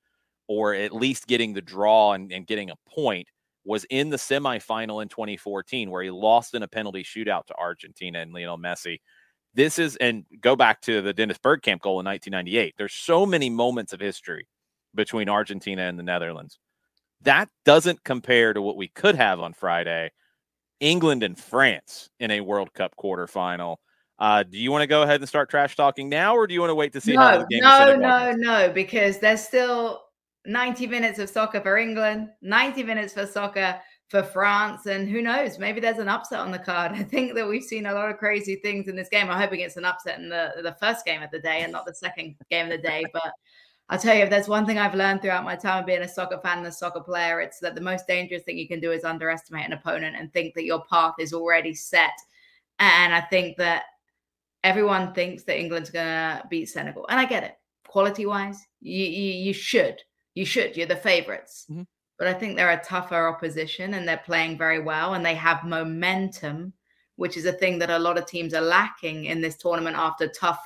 [0.47, 3.27] or at least getting the draw and, and getting a point
[3.65, 8.19] was in the semifinal in 2014 where he lost in a penalty shootout to Argentina
[8.19, 8.99] and Lionel Messi.
[9.53, 12.75] This is and go back to the Dennis Bergkamp goal in 1998.
[12.77, 14.47] There's so many moments of history
[14.93, 16.59] between Argentina and the Netherlands.
[17.21, 20.11] That doesn't compare to what we could have on Friday.
[20.79, 23.77] England and France in a World Cup quarterfinal.
[24.19, 26.59] Uh, do you want to go ahead and start trash talking now, or do you
[26.59, 27.61] want to wait to see no, how the game?
[27.61, 30.01] No, no, no, because there's still
[30.45, 34.85] 90 minutes of soccer for England, 90 minutes for soccer for France.
[34.85, 36.91] And who knows, maybe there's an upset on the card.
[36.95, 39.29] I think that we've seen a lot of crazy things in this game.
[39.29, 41.85] I'm hoping it's an upset in the, the first game of the day and not
[41.85, 43.03] the second game of the day.
[43.13, 43.31] But
[43.89, 46.09] I'll tell you, if there's one thing I've learned throughout my time of being a
[46.09, 48.91] soccer fan and a soccer player, it's that the most dangerous thing you can do
[48.91, 52.11] is underestimate an opponent and think that your path is already set.
[52.79, 53.83] And I think that
[54.63, 57.05] everyone thinks that England's going to beat Senegal.
[57.09, 57.55] And I get it.
[57.87, 60.01] Quality wise, you, you, you should
[60.37, 60.77] you should.
[60.77, 61.65] You're the favorites.
[61.69, 61.83] Mm-hmm.
[62.19, 65.63] But I think they're a tougher opposition and they're playing very well and they have
[65.63, 66.73] momentum,
[67.15, 70.27] which is a thing that a lot of teams are lacking in this tournament after
[70.27, 70.59] tough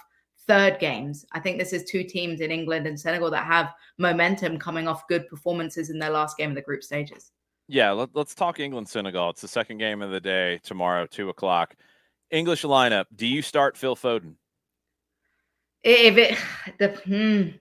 [0.48, 1.26] third games.
[1.32, 5.08] I think this is two teams in England and Senegal that have momentum coming off
[5.08, 7.32] good performances in their last game of the group stages.
[7.68, 9.30] Yeah, let, us talk England Senegal.
[9.30, 11.76] It's the second game of the day tomorrow, two o'clock.
[12.32, 13.06] English lineup.
[13.16, 14.36] Do you start Phil Foden?
[15.84, 16.38] If it,
[16.80, 17.58] the, hmm,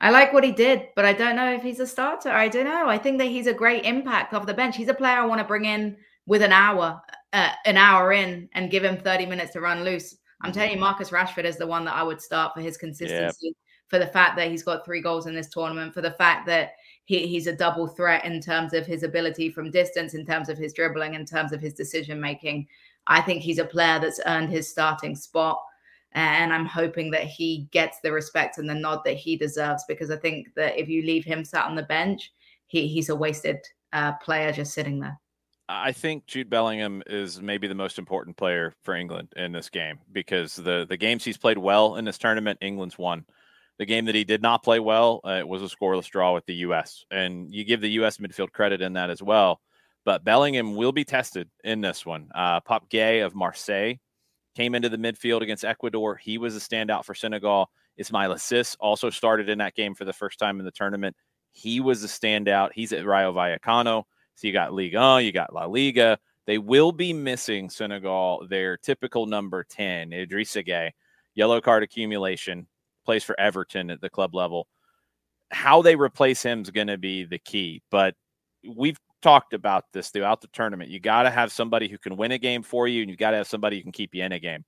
[0.00, 2.30] I like what he did, but I don't know if he's a starter.
[2.30, 2.88] I don't know.
[2.88, 4.76] I think that he's a great impact off the bench.
[4.76, 7.00] He's a player I want to bring in with an hour,
[7.32, 10.16] uh, an hour in, and give him 30 minutes to run loose.
[10.42, 10.84] I'm telling you, mm-hmm.
[10.84, 13.54] Marcus Rashford is the one that I would start for his consistency, yep.
[13.88, 16.74] for the fact that he's got three goals in this tournament, for the fact that
[17.06, 20.56] he, he's a double threat in terms of his ability from distance, in terms of
[20.56, 22.68] his dribbling, in terms of his decision making.
[23.08, 25.60] I think he's a player that's earned his starting spot
[26.12, 30.10] and I'm hoping that he gets the respect and the nod that he deserves because
[30.10, 32.32] I think that if you leave him sat on the bench,
[32.66, 33.58] he, he's a wasted
[33.92, 35.18] uh, player just sitting there.
[35.70, 39.98] I think Jude Bellingham is maybe the most important player for England in this game
[40.12, 43.26] because the the games he's played well in this tournament, England's won.
[43.78, 46.46] The game that he did not play well, uh, it was a scoreless draw with
[46.46, 47.04] the U.S.
[47.10, 48.16] And you give the U.S.
[48.16, 49.60] midfield credit in that as well.
[50.08, 52.30] But Bellingham will be tested in this one.
[52.34, 53.96] Uh, Pape Gueye of Marseille
[54.56, 56.16] came into the midfield against Ecuador.
[56.16, 57.68] He was a standout for Senegal.
[57.98, 61.14] Ismail Assis also started in that game for the first time in the tournament.
[61.52, 62.70] He was a standout.
[62.72, 64.04] He's at Rayo Vallecano.
[64.34, 66.18] So you got Liga, you got La Liga.
[66.46, 70.92] They will be missing Senegal, their typical number 10, Idrissa Gueye.
[71.34, 72.66] Yellow card accumulation,
[73.04, 74.68] plays for Everton at the club level.
[75.50, 77.82] How they replace him is going to be the key.
[77.90, 78.14] But
[78.66, 80.90] we've talked about this throughout the tournament.
[80.90, 83.32] You got to have somebody who can win a game for you, and you got
[83.32, 84.64] to have somebody who can keep you in a game.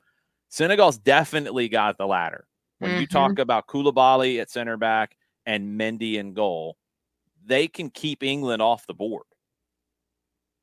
[0.48, 2.46] Senegal's definitely got the latter.
[2.78, 3.00] When mm-hmm.
[3.00, 6.76] you talk about Koulibaly at center back and Mendy in goal,
[7.44, 9.24] they can keep England off the board.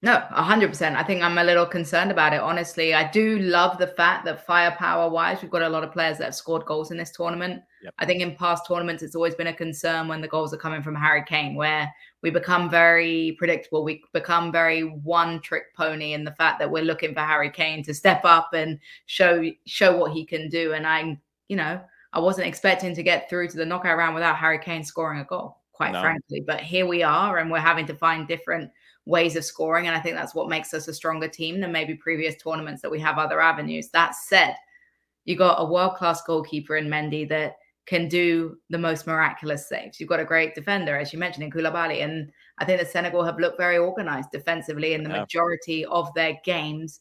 [0.03, 0.95] No, 100%.
[0.95, 2.93] I think I'm a little concerned about it, honestly.
[2.93, 6.25] I do love the fact that firepower wise, we've got a lot of players that
[6.25, 7.63] have scored goals in this tournament.
[7.81, 7.93] Yep.
[7.97, 10.83] I think in past tournaments, it's always been a concern when the goals are coming
[10.83, 11.91] from Harry Kane, where
[12.23, 13.83] we become very predictable.
[13.83, 17.83] We become very one trick pony in the fact that we're looking for Harry Kane
[17.83, 20.73] to step up and show show what he can do.
[20.73, 21.79] And I'm, you know,
[22.13, 25.25] I wasn't expecting to get through to the knockout round without Harry Kane scoring a
[25.25, 26.01] goal, quite no.
[26.01, 26.43] frankly.
[26.45, 28.71] But here we are, and we're having to find different
[29.05, 29.87] ways of scoring.
[29.87, 32.91] And I think that's what makes us a stronger team than maybe previous tournaments that
[32.91, 33.89] we have other avenues.
[33.89, 34.55] That said,
[35.25, 39.99] you got a world class goalkeeper in Mendy that can do the most miraculous saves.
[39.99, 42.03] You've got a great defender, as you mentioned, in Koulibaly.
[42.03, 45.21] And I think that Senegal have looked very organized defensively in the yeah.
[45.21, 46.99] majority of their games.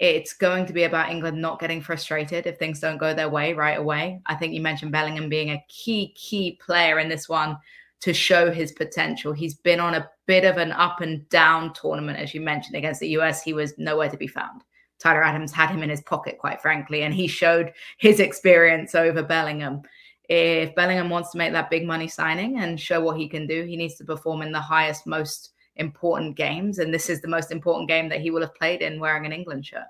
[0.00, 3.54] It's going to be about England not getting frustrated if things don't go their way
[3.54, 4.20] right away.
[4.26, 7.56] I think you mentioned Bellingham being a key, key player in this one
[8.00, 9.32] to show his potential.
[9.32, 13.00] He's been on a bit of an up and down tournament, as you mentioned, against
[13.00, 13.42] the US.
[13.42, 14.62] He was nowhere to be found.
[14.98, 19.22] Tyler Adams had him in his pocket, quite frankly, and he showed his experience over
[19.22, 19.82] Bellingham.
[20.28, 23.64] If Bellingham wants to make that big money signing and show what he can do,
[23.64, 26.78] he needs to perform in the highest, most important games.
[26.78, 29.32] And this is the most important game that he will have played in wearing an
[29.32, 29.84] England shirt.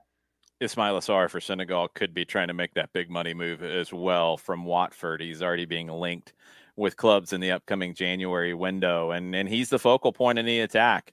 [0.61, 4.38] Ismaila Sarr for Senegal could be trying to make that big money move as well
[4.38, 5.20] from Watford.
[5.20, 6.33] He's already being linked
[6.77, 10.61] with clubs in the upcoming January window, and and he's the focal point in the
[10.61, 11.12] attack.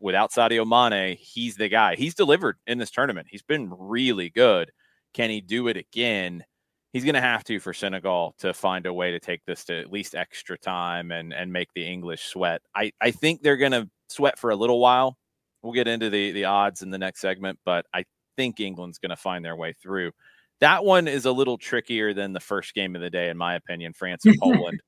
[0.00, 1.94] Without Sadio Mane, he's the guy.
[1.94, 3.28] He's delivered in this tournament.
[3.30, 4.72] He's been really good.
[5.12, 6.44] Can he do it again?
[6.94, 9.80] He's going to have to for Senegal to find a way to take this to
[9.80, 12.62] at least extra time and and make the English sweat.
[12.72, 15.18] I I think they're going to sweat for a little while.
[15.62, 18.04] We'll get into the the odds in the next segment, but I
[18.36, 20.12] think England's going to find their way through.
[20.60, 23.56] That one is a little trickier than the first game of the day, in my
[23.56, 23.92] opinion.
[23.92, 24.80] France and Poland.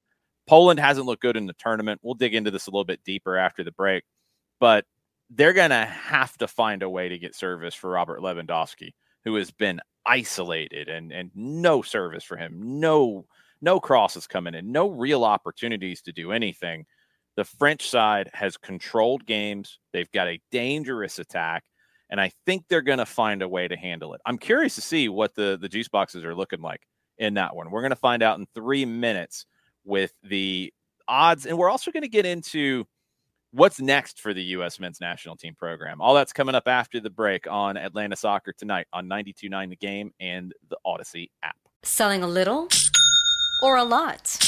[0.46, 2.00] Poland hasn't looked good in the tournament.
[2.04, 4.04] We'll dig into this a little bit deeper after the break,
[4.60, 4.84] but
[5.30, 8.92] they're going to have to find a way to get service for Robert Lewandowski,
[9.24, 13.26] who has been isolated and and no service for him, no
[13.60, 16.86] no crosses coming in, no real opportunities to do anything.
[17.36, 19.78] The French side has controlled games.
[19.92, 21.64] They've got a dangerous attack
[22.10, 24.20] and I think they're going to find a way to handle it.
[24.26, 26.82] I'm curious to see what the the juice boxes are looking like
[27.18, 27.70] in that one.
[27.70, 29.46] We're going to find out in three minutes
[29.84, 30.72] with the
[31.08, 32.84] odds, and we're also going to get into
[33.56, 34.78] what's next for the U.S.
[34.78, 36.00] men's national team program.
[36.00, 40.12] All that's coming up after the break on Atlanta Soccer tonight on 92.9 The Game
[40.20, 41.56] and the Audacy app.
[41.82, 42.68] Selling a little
[43.62, 44.38] or a lot.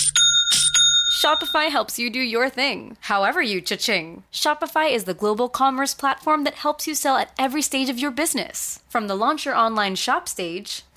[1.18, 4.22] Shopify helps you do your thing, however you cha-ching.
[4.30, 8.10] Shopify is the global commerce platform that helps you sell at every stage of your
[8.10, 8.80] business.
[8.88, 10.82] From the launch your online shop stage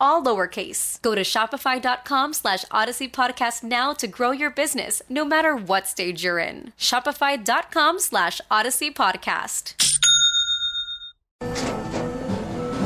[0.00, 1.00] all lowercase.
[1.02, 6.24] Go to shopify.com slash audacy podcast now to grow your business, no matter what stage
[6.24, 6.72] you're in.
[6.78, 9.74] Shopify.com slash audacy podcast.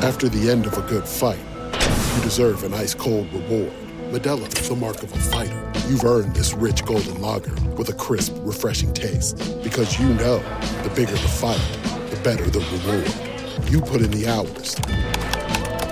[0.03, 1.39] After the end of a good fight,
[2.15, 3.71] you deserve an ice cold reward.
[4.11, 5.71] Modelo is the mark of a fighter.
[5.87, 9.37] You've earned this rich golden lager with a crisp, refreshing taste.
[9.63, 10.39] Because you know
[10.83, 11.59] the bigger the fight,
[12.11, 13.71] the better the reward.
[13.71, 14.75] You put in the hours,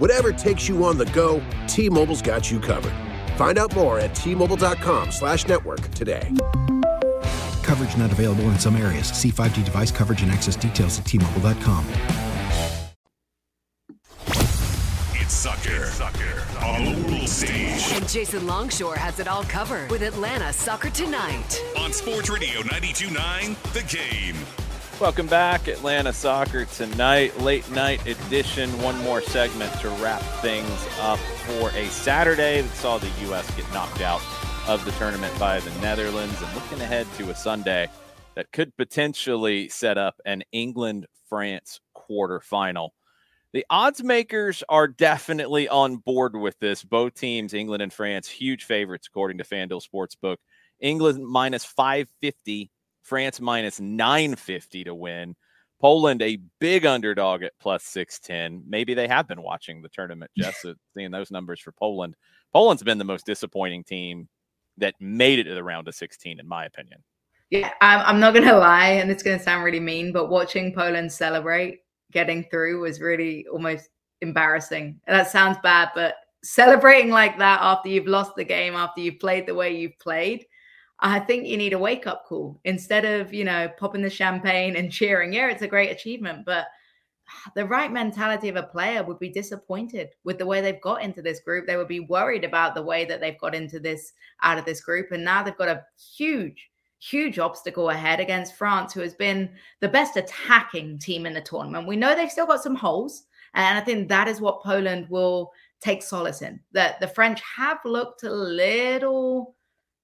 [0.00, 2.94] Whatever takes you on the go, T-Mobile's got you covered.
[3.36, 6.26] Find out more at T-Mobile.com slash network today.
[7.62, 9.08] Coverage not available in some areas.
[9.08, 11.84] See 5G device coverage and access details at T-Mobile.com.
[15.16, 15.84] It's soccer.
[15.88, 17.92] Soccer on the world stage.
[17.92, 21.62] And Jason Longshore has it all covered with Atlanta Soccer Tonight.
[21.76, 24.69] On Sports Radio 92.9, The Game.
[25.00, 28.68] Welcome back, Atlanta Soccer tonight, late night edition.
[28.82, 33.50] One more segment to wrap things up for a Saturday that saw the U.S.
[33.56, 34.20] get knocked out
[34.68, 37.88] of the tournament by the Netherlands, and looking ahead to a Sunday
[38.34, 42.90] that could potentially set up an England France quarterfinal.
[43.54, 46.84] The odds makers are definitely on board with this.
[46.84, 50.36] Both teams, England and France, huge favorites according to FanDuel Sportsbook.
[50.78, 52.70] England minus 550
[53.02, 55.36] France minus 950 to win.
[55.80, 58.64] Poland, a big underdog at plus 610.
[58.68, 62.16] Maybe they have been watching the tournament, Jess, uh, seeing those numbers for Poland.
[62.52, 64.28] Poland's been the most disappointing team
[64.76, 67.02] that made it to the round of 16, in my opinion.
[67.50, 70.30] Yeah, I'm, I'm not going to lie, and it's going to sound really mean, but
[70.30, 71.80] watching Poland celebrate
[72.12, 73.88] getting through was really almost
[74.20, 75.00] embarrassing.
[75.06, 79.18] And that sounds bad, but celebrating like that after you've lost the game, after you've
[79.18, 80.44] played the way you've played,
[81.00, 84.76] I think you need a wake up call instead of, you know, popping the champagne
[84.76, 85.32] and cheering.
[85.32, 86.66] Yeah, it's a great achievement, but
[87.54, 91.22] the right mentality of a player would be disappointed with the way they've got into
[91.22, 91.66] this group.
[91.66, 94.80] They would be worried about the way that they've got into this out of this
[94.80, 95.12] group.
[95.12, 95.84] And now they've got a
[96.16, 101.40] huge, huge obstacle ahead against France, who has been the best attacking team in the
[101.40, 101.88] tournament.
[101.88, 103.24] We know they've still got some holes.
[103.54, 106.60] And I think that is what Poland will take solace in.
[106.72, 109.56] That the French have looked a little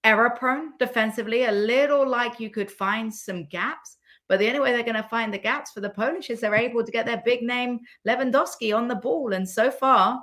[0.07, 3.97] error prone defensively, a little like you could find some gaps.
[4.29, 6.55] But the only way they're going to find the gaps for the Polish is they're
[6.55, 9.33] able to get their big name Lewandowski on the ball.
[9.33, 10.23] And so far,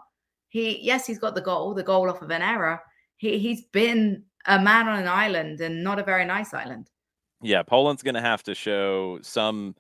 [0.50, 2.82] he yes, he's got the goal, the goal off of an error.
[3.18, 6.90] He he's been a man on an island and not a very nice island.
[7.42, 9.76] Yeah, Poland's going to have to show some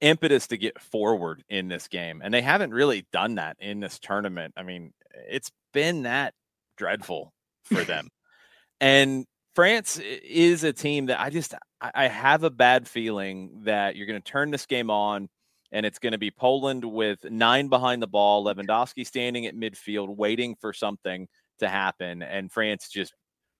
[0.00, 2.20] impetus to get forward in this game.
[2.22, 4.54] And they haven't really done that in this tournament.
[4.56, 4.92] I mean,
[5.28, 6.34] it's been that
[6.76, 7.32] dreadful
[7.64, 8.08] for them.
[8.80, 9.26] and
[9.60, 14.18] France is a team that I just I have a bad feeling that you're going
[14.18, 15.28] to turn this game on
[15.70, 20.16] and it's going to be Poland with nine behind the ball, Lewandowski standing at midfield
[20.16, 23.12] waiting for something to happen and France just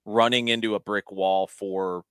[0.06, 2.02] running into a brick wall for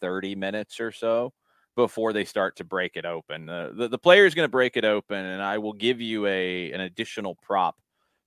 [0.00, 1.32] 30 minutes or so
[1.74, 3.48] before they start to break it open.
[3.48, 6.24] Uh, the, the player is going to break it open, and I will give you
[6.26, 7.74] a an additional prop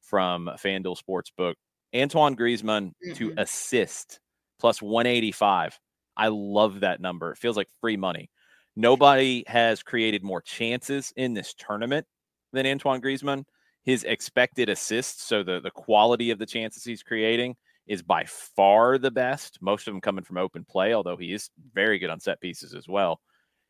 [0.01, 1.53] from FanDuel Sportsbook.
[1.95, 3.14] Antoine Griezmann mm-hmm.
[3.14, 4.20] to assist
[4.60, 5.80] plus 185.
[6.16, 7.32] I love that number.
[7.32, 8.30] It feels like free money.
[8.76, 12.05] Nobody has created more chances in this tournament
[12.53, 13.43] than Antoine Griezmann.
[13.84, 17.55] His expected assists, so the, the quality of the chances he's creating,
[17.88, 19.60] is by far the best.
[19.62, 22.74] Most of them coming from open play, although he is very good on set pieces
[22.74, 23.22] as well.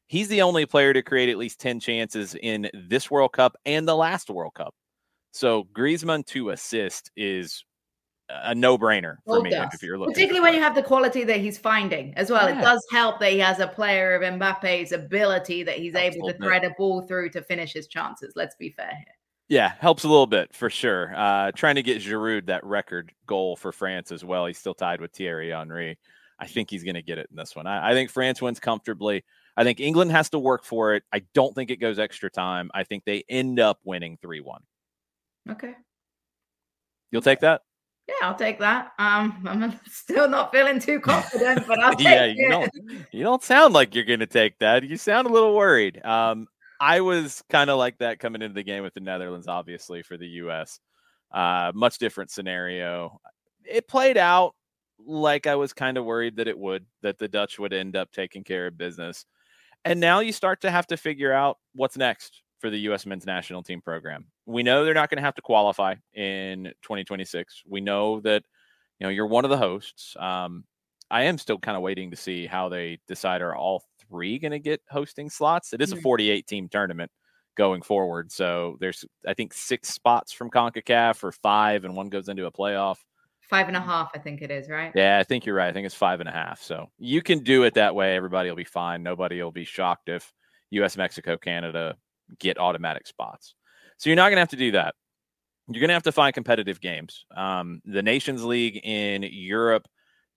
[0.07, 3.87] He's the only player to create at least 10 chances in this World Cup and
[3.87, 4.73] the last World Cup.
[5.31, 7.63] So Griezmann to assist is
[8.29, 10.13] a no brainer for me if you're looking.
[10.13, 12.49] Particularly when you have the quality that he's finding as well.
[12.49, 12.59] Yeah.
[12.59, 16.33] It does help that he has a player of Mbappe's ability that he's able to
[16.37, 18.33] thread a ball through to finish his chances.
[18.35, 19.13] Let's be fair here.
[19.49, 21.13] Yeah, helps a little bit for sure.
[21.15, 24.45] Uh, trying to get Giroud that record goal for France as well.
[24.45, 25.97] He's still tied with Thierry Henry.
[26.37, 27.65] I think he's going to get it in this one.
[27.65, 29.23] I, I think France wins comfortably.
[29.55, 31.03] I think England has to work for it.
[31.13, 32.69] I don't think it goes extra time.
[32.73, 34.61] I think they end up winning 3 1.
[35.51, 35.73] Okay.
[37.11, 37.61] You'll take that?
[38.07, 38.93] Yeah, I'll take that.
[38.99, 42.37] Um, I'm still not feeling too confident, but I'll take yeah, it.
[42.37, 42.71] You don't,
[43.11, 44.83] you don't sound like you're going to take that.
[44.83, 46.03] You sound a little worried.
[46.05, 46.47] Um,
[46.79, 50.15] I was kind of like that coming into the game with the Netherlands, obviously, for
[50.15, 50.79] the U.S.
[51.31, 53.19] Uh, much different scenario.
[53.65, 54.53] It played out
[55.05, 58.11] like I was kind of worried that it would, that the Dutch would end up
[58.11, 59.25] taking care of business.
[59.85, 63.05] And now you start to have to figure out what's next for the U.S.
[63.05, 64.25] men's national team program.
[64.45, 67.63] We know they're not going to have to qualify in 2026.
[67.67, 68.43] We know that,
[68.99, 70.15] you know, you're one of the hosts.
[70.19, 70.63] Um,
[71.09, 74.51] I am still kind of waiting to see how they decide are all three going
[74.51, 75.73] to get hosting slots.
[75.73, 76.03] It is a mm-hmm.
[76.03, 77.11] 48 team tournament
[77.55, 78.31] going forward.
[78.31, 82.51] So there's, I think, six spots from CONCACAF or five, and one goes into a
[82.51, 82.97] playoff.
[83.41, 84.91] Five and a half, I think it is, right?
[84.93, 85.69] Yeah, I think you're right.
[85.69, 86.61] I think it's five and a half.
[86.61, 88.15] So you can do it that way.
[88.15, 89.03] Everybody will be fine.
[89.03, 90.33] Nobody will be shocked if
[90.71, 91.95] US, Mexico, Canada
[92.39, 93.55] get automatic spots.
[93.97, 94.95] So you're not going to have to do that.
[95.69, 97.25] You're going to have to find competitive games.
[97.35, 99.87] Um, the Nations League in Europe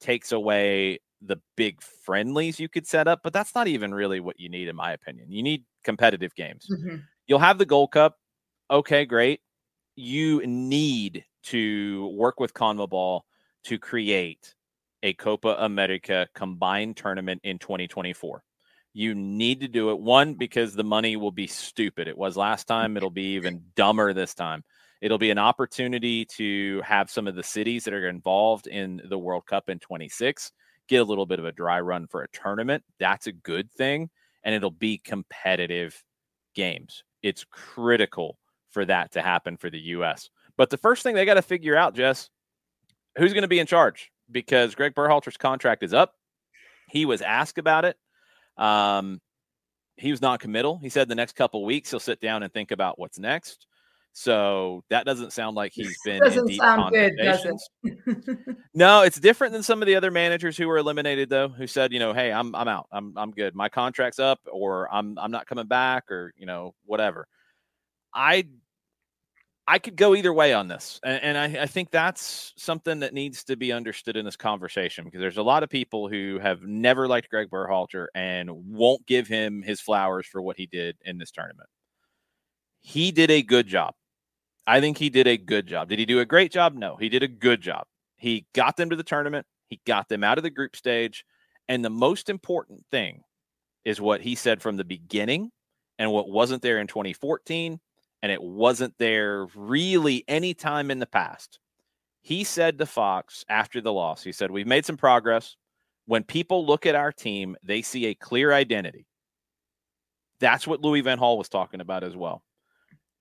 [0.01, 4.41] takes away the big friendlies you could set up, but that's not even really what
[4.41, 5.31] you need, in my opinion.
[5.31, 6.67] You need competitive games.
[6.71, 6.97] Mm-hmm.
[7.27, 8.17] You'll have the Gold Cup.
[8.71, 9.41] Okay, great.
[9.95, 13.21] You need to work with CONMEBOL
[13.65, 14.55] to create
[15.03, 18.43] a Copa America combined tournament in 2024.
[18.93, 20.01] You need to do it.
[20.01, 22.09] One, because the money will be stupid.
[22.09, 22.69] It was last mm.
[22.69, 22.97] time.
[22.97, 24.65] It'll be even dumber this time.
[25.01, 29.19] It'll be an opportunity to have some of the cities that are involved in the
[29.19, 30.53] World Cup in 26
[30.91, 32.83] get a little bit of a dry run for a tournament.
[32.99, 34.11] That's a good thing.
[34.43, 36.03] And it'll be competitive
[36.55, 37.05] games.
[37.23, 38.37] It's critical
[38.71, 40.31] for that to happen for the U.S.
[40.57, 42.29] But the first thing they got to figure out, Jess,
[43.17, 44.11] who's going to be in charge?
[44.31, 46.15] Because Greg Berhalter's contract is up.
[46.89, 47.97] He was asked about it.
[48.61, 49.21] Um,
[49.97, 50.79] he was not committal.
[50.79, 53.67] He said the next couple weeks he'll sit down and think about what's next.
[54.13, 58.57] So that doesn't sound like he's been doesn't in deep sound good, does it?
[58.75, 61.93] no, it's different than some of the other managers who were eliminated though, who said,
[61.93, 62.87] you know, hey, I'm I'm out.
[62.93, 63.55] I'm I'm good.
[63.55, 67.27] My contract's up or I'm I'm not coming back or, you know, whatever.
[68.13, 68.47] I
[69.67, 71.01] I could go either way on this.
[71.05, 75.05] And, and I, I, think that's something that needs to be understood in this conversation
[75.05, 79.29] because there's a lot of people who have never liked Greg Berhalter and won't give
[79.29, 81.69] him his flowers for what he did in this tournament.
[82.81, 83.95] He did a good job.
[84.67, 85.89] I think he did a good job.
[85.89, 86.75] Did he do a great job?
[86.75, 87.85] No, he did a good job.
[88.17, 91.25] He got them to the tournament, he got them out of the group stage.
[91.69, 93.23] And the most important thing
[93.85, 95.51] is what he said from the beginning
[95.99, 97.79] and what wasn't there in 2014
[98.23, 101.59] and it wasn't there really any time in the past.
[102.23, 105.57] He said to Fox after the loss, he said, We've made some progress.
[106.07, 109.07] When people look at our team, they see a clear identity.
[110.41, 112.43] That's what Louis Van Gaal was talking about as well.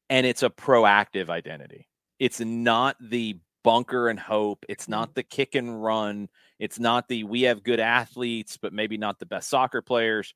[0.10, 1.88] And it's a proactive identity.
[2.18, 4.66] It's not the bunker and hope.
[4.68, 4.92] It's mm-hmm.
[4.92, 6.30] not the kick and run.
[6.60, 10.34] It's not the we have good athletes, but maybe not the best soccer players.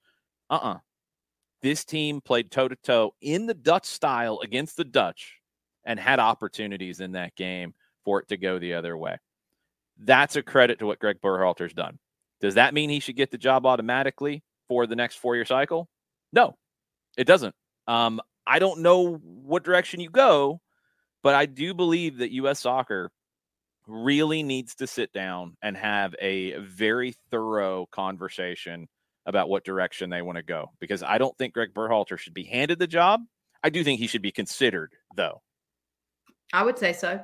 [0.49, 0.74] Uh uh-uh.
[0.74, 0.80] uh
[1.64, 5.39] this team played toe to toe in the Dutch style against the Dutch
[5.86, 9.18] and had opportunities in that game for it to go the other way.
[9.97, 11.97] That's a credit to what Greg Berhalter's done.
[12.41, 15.88] Does that mean he should get the job automatically for the next four year cycle?
[16.34, 16.57] No,
[17.18, 17.55] it doesn't.
[17.88, 20.59] Um, I don't know what direction you go,
[21.22, 22.59] but I do believe that U.S.
[22.59, 23.09] soccer
[23.88, 28.88] really needs to sit down and have a very thorough conversation
[29.26, 32.43] about what direction they want to go because I don't think Greg Berhalter should be
[32.43, 33.21] handed the job.
[33.63, 35.41] I do think he should be considered, though.
[36.51, 37.21] I would say so.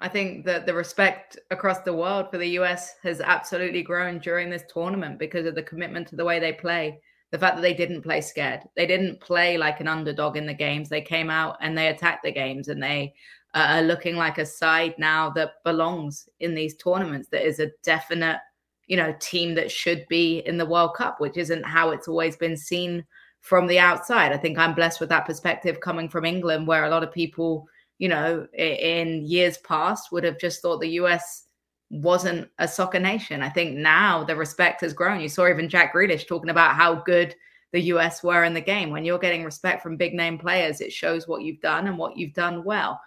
[0.00, 4.50] I think that the respect across the world for the US has absolutely grown during
[4.50, 7.00] this tournament because of the commitment to the way they play.
[7.30, 8.62] The fact that they didn't play scared.
[8.74, 10.88] They didn't play like an underdog in the games.
[10.88, 13.14] They came out and they attacked the games and they
[13.54, 17.28] uh, are looking like a side now that belongs in these tournaments.
[17.28, 18.38] That is a definite
[18.86, 22.36] you know, team that should be in the World Cup, which isn't how it's always
[22.36, 23.04] been seen
[23.40, 24.32] from the outside.
[24.32, 27.66] I think I'm blessed with that perspective coming from England, where a lot of people,
[27.98, 31.44] you know, in years past would have just thought the US
[31.90, 33.42] wasn't a soccer nation.
[33.42, 35.20] I think now the respect has grown.
[35.20, 37.34] You saw even Jack Grealish talking about how good
[37.72, 38.90] the US were in the game.
[38.90, 42.16] When you're getting respect from big name players, it shows what you've done and what
[42.16, 43.00] you've done well.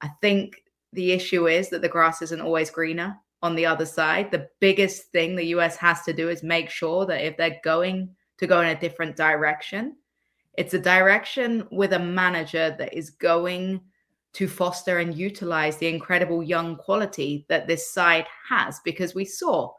[0.00, 0.62] I think
[0.92, 4.30] the issue is that the grass isn't always greener on the other side.
[4.30, 8.14] The biggest thing the US has to do is make sure that if they're going
[8.38, 9.96] to go in a different direction,
[10.56, 13.80] it's a direction with a manager that is going
[14.34, 19.72] to foster and utilize the incredible young quality that this side has because we saw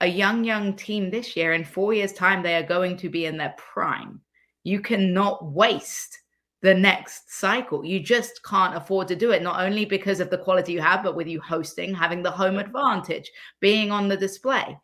[0.00, 3.26] a young young team this year in 4 years time they are going to be
[3.26, 4.20] in their prime
[4.62, 6.18] you cannot waste
[6.60, 7.84] the next cycle.
[7.84, 11.02] You just can't afford to do it, not only because of the quality you have,
[11.02, 13.30] but with you hosting, having the home advantage,
[13.60, 14.76] being on the display.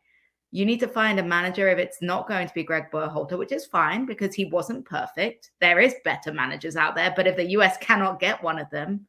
[0.53, 3.51] You need to find a manager if it's not going to be Greg Berhalter, which
[3.51, 5.51] is fine because he wasn't perfect.
[5.61, 9.07] There is better managers out there, but if the US cannot get one of them,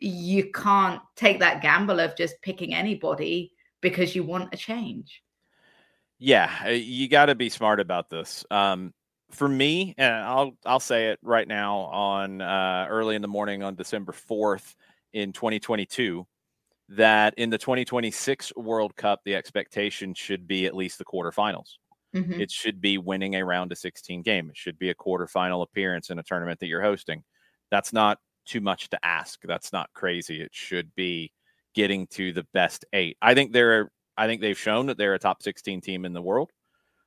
[0.00, 3.52] you can't take that gamble of just picking anybody
[3.82, 5.22] because you want a change.
[6.18, 8.44] Yeah, uh, you got to be smart about this.
[8.50, 8.94] Um,
[9.36, 13.62] for me, and I'll I'll say it right now on uh, early in the morning
[13.62, 14.74] on December fourth
[15.12, 16.26] in 2022
[16.88, 21.74] that in the 2026 World Cup the expectation should be at least the quarterfinals.
[22.14, 22.40] Mm-hmm.
[22.40, 24.48] It should be winning a round of 16 game.
[24.48, 27.22] It should be a quarterfinal appearance in a tournament that you're hosting.
[27.70, 29.40] That's not too much to ask.
[29.42, 30.40] That's not crazy.
[30.40, 31.32] It should be
[31.74, 33.16] getting to the best eight.
[33.20, 36.22] I think they're I think they've shown that they're a top 16 team in the
[36.22, 36.50] world.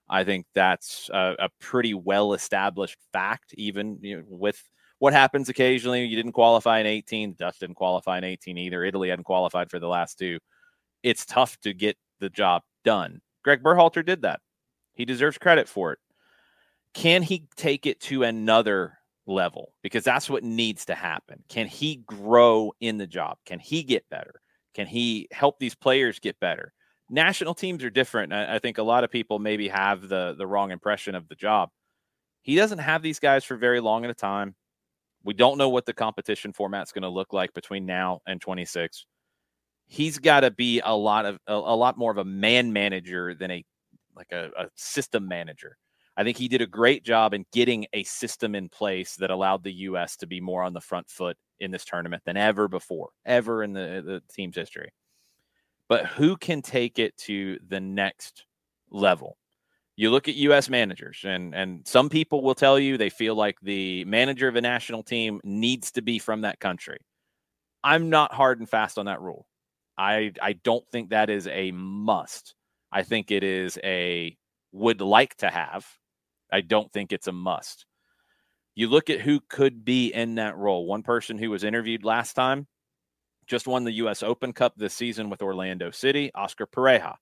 [0.10, 4.62] I think that's a, a pretty well established fact, even you know, with
[5.00, 6.06] what happens occasionally.
[6.06, 7.36] You didn't qualify in 18.
[7.38, 8.84] Dutch didn't qualify in 18 either.
[8.84, 10.40] Italy hadn't qualified for the last two.
[11.04, 13.22] It's tough to get the job done.
[13.44, 14.42] Greg Berhalter did that.
[14.94, 16.00] He deserves credit for it.
[16.94, 19.74] Can he take it to another level?
[19.84, 21.44] Because that's what needs to happen.
[21.48, 23.38] Can he grow in the job?
[23.46, 24.42] Can he get better?
[24.74, 26.74] Can he help these players get better?
[27.10, 28.34] National teams are different.
[28.34, 31.36] I, I think a lot of people maybe have the the wrong impression of the
[31.36, 31.70] job.
[32.42, 34.56] He doesn't have these guys for very long at a time.
[35.24, 39.06] We don't know what the competition format's going to look like between now and 26.
[39.88, 43.34] He's got to be a lot of a, a, lot more of a man manager
[43.34, 43.66] than a
[44.16, 45.78] like a, a system manager.
[46.16, 49.64] I think he did a great job in getting a system in place that allowed
[49.64, 50.18] the U.S.
[50.18, 53.74] to be more on the front foot in this tournament than ever before, ever in
[53.74, 54.92] the, the team's history
[55.90, 58.46] but who can take it to the next
[58.92, 59.38] level?
[59.98, 63.58] You look at US managers, and, and some people will tell you they feel like
[63.62, 67.00] the manager of a national team needs to be from that country.
[67.84, 69.46] I'm not hard and fast on that rule.
[69.98, 72.56] I, I don't think that is a must.
[72.92, 74.38] I think it is a
[74.72, 75.86] would like to have.
[76.52, 77.86] I don't think it's a must.
[78.76, 80.86] You look at who could be in that role.
[80.86, 82.68] One person who was interviewed last time
[83.50, 84.22] just won the U.S.
[84.22, 87.16] Open Cup this season with Orlando City, Oscar Pareja.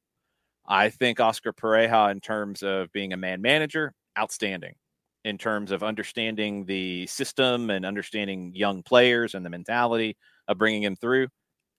[0.67, 4.75] I think Oscar Pareja, in terms of being a man manager, outstanding.
[5.23, 10.15] In terms of understanding the system and understanding young players and the mentality
[10.47, 11.27] of bringing him through,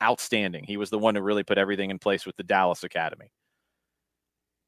[0.02, 0.64] outstanding.
[0.64, 3.30] He was the one who really put everything in place with the Dallas Academy.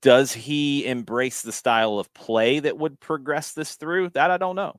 [0.03, 4.11] Does he embrace the style of play that would progress this through?
[4.11, 4.77] That I don't know.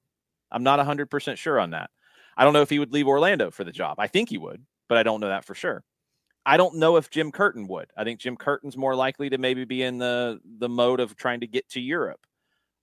[0.51, 1.89] I'm not 100% sure on that.
[2.35, 3.95] I don't know if he would leave Orlando for the job.
[3.99, 5.85] I think he would but I don't know that for sure.
[6.45, 7.89] I don't know if Jim Curtin would.
[7.95, 11.39] I think Jim Curtin's more likely to maybe be in the the mode of trying
[11.39, 12.19] to get to Europe.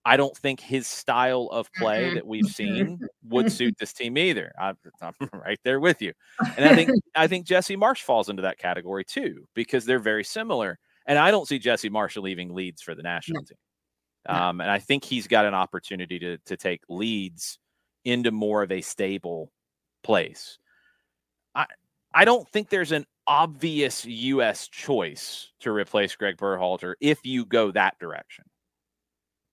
[0.07, 2.15] I don't think his style of play mm-hmm.
[2.15, 4.53] that we've seen would suit this team either.
[4.59, 6.15] I, am right there with you,
[6.57, 10.25] and I think I think Jesse Marsch falls into that category too because they're very
[10.25, 10.79] similar.
[11.05, 13.47] And I don't see Jesse Marsch leaving Leeds for the national no.
[13.49, 14.35] team.
[14.35, 17.59] Um, and I think he's got an opportunity to to take Leeds
[18.07, 19.53] into more of a stable
[20.03, 20.59] place.
[21.55, 21.67] I
[22.19, 24.67] I don't think there's an obvious U.S.
[24.67, 28.45] choice to replace Greg Berhalter if you go that direction.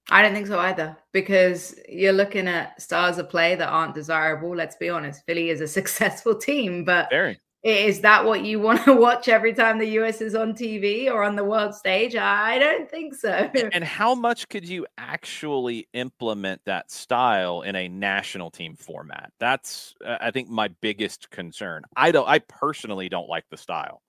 [0.09, 4.55] I don't think so either because you're looking at stars of play that aren't desirable.
[4.55, 7.39] Let's be honest, Philly is a successful team, but Very.
[7.65, 11.23] Is that what you want to watch every time the US is on TV or
[11.23, 12.15] on the world stage?
[12.15, 13.49] I don't think so.
[13.73, 19.31] And how much could you actually implement that style in a national team format?
[19.39, 21.81] That's uh, I think my biggest concern.
[21.97, 24.03] I don't I personally don't like the style.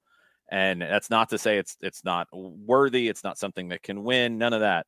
[0.52, 4.36] And that's not to say it's it's not worthy, it's not something that can win,
[4.36, 4.86] none of that.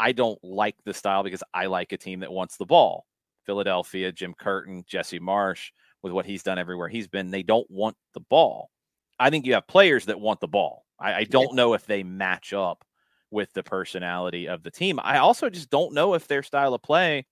[0.00, 3.06] I don't like the style because I like a team that wants the ball.
[3.46, 5.70] Philadelphia, Jim Curtin, Jesse Marsch
[6.02, 7.30] with what he's done everywhere he's been.
[7.30, 8.70] They don't want the ball.
[9.18, 10.84] I think you have players that want the ball.
[10.98, 12.84] I, I don't know if they match up
[13.30, 15.00] with the personality of the team.
[15.02, 17.26] I also just don't know if their style of play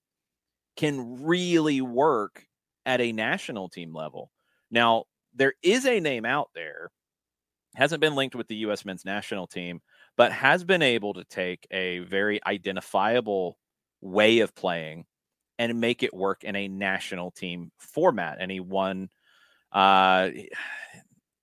[0.77, 2.47] can really work
[2.87, 4.31] at a national team level.
[4.71, 5.05] Now,
[5.35, 6.91] there is a name out there,
[7.75, 8.85] hasn't been linked with the U.S.
[8.85, 9.81] men's national team,
[10.17, 13.59] but has been able to take a very identifiable
[14.01, 15.05] way of playing
[15.61, 18.39] and make it work in a national team format.
[18.41, 19.11] And he won.
[19.71, 20.31] Uh,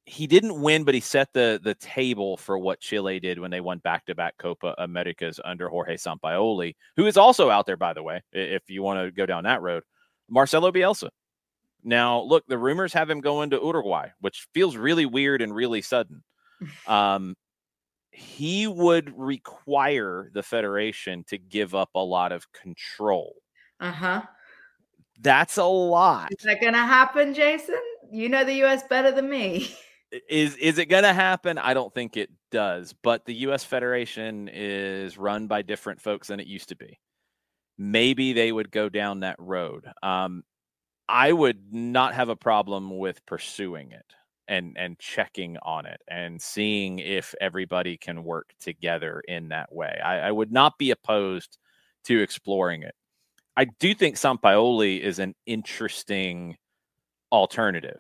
[0.05, 3.61] he didn't win, but he set the the table for what Chile did when they
[3.61, 7.93] won back to back Copa Americas under Jorge Sampaoli, who is also out there, by
[7.93, 9.83] the way, if you want to go down that road.
[10.27, 11.09] Marcelo Bielsa.
[11.83, 15.81] Now, look, the rumors have him going to Uruguay, which feels really weird and really
[15.81, 16.23] sudden.
[16.87, 17.35] Um,
[18.09, 23.35] he would require the federation to give up a lot of control.
[23.79, 24.21] Uh huh.
[25.19, 26.29] That's a lot.
[26.31, 27.79] Is that going to happen, Jason?
[28.11, 29.69] You know the US better than me.
[30.29, 31.57] Is is it going to happen?
[31.57, 36.39] I don't think it does, but the US Federation is run by different folks than
[36.39, 36.97] it used to be.
[37.77, 39.85] Maybe they would go down that road.
[40.01, 40.43] Um,
[41.09, 44.05] I would not have a problem with pursuing it
[44.47, 49.99] and and checking on it and seeing if everybody can work together in that way.
[50.03, 51.57] I, I would not be opposed
[52.05, 52.95] to exploring it.
[53.57, 56.55] I do think Sampaoli is an interesting
[57.31, 57.99] alternative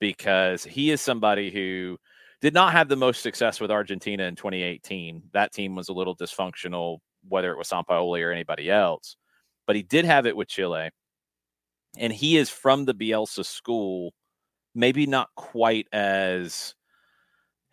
[0.00, 1.98] because he is somebody who
[2.40, 5.22] did not have the most success with Argentina in 2018.
[5.34, 6.98] That team was a little dysfunctional,
[7.28, 9.16] whether it was Sampaoli or anybody else,
[9.66, 10.90] but he did have it with Chile.
[11.98, 14.14] And he is from the Bielsa school,
[14.74, 16.74] maybe not quite as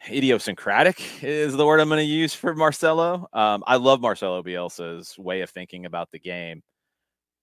[0.09, 3.27] idiosyncratic is the word I'm going to use for Marcelo.
[3.34, 6.61] Um, I love Marcelo Bielsa's way of thinking about the game,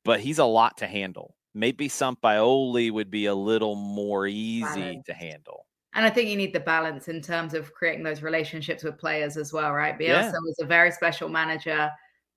[0.08, 5.06] but he's a lot to handle maybe Sampaoli would be a little more easy balance.
[5.06, 5.66] to handle.
[5.94, 9.36] And I think you need the balance in terms of creating those relationships with players
[9.36, 9.98] as well, right?
[9.98, 10.32] Bielsa yeah.
[10.32, 11.90] was a very special manager,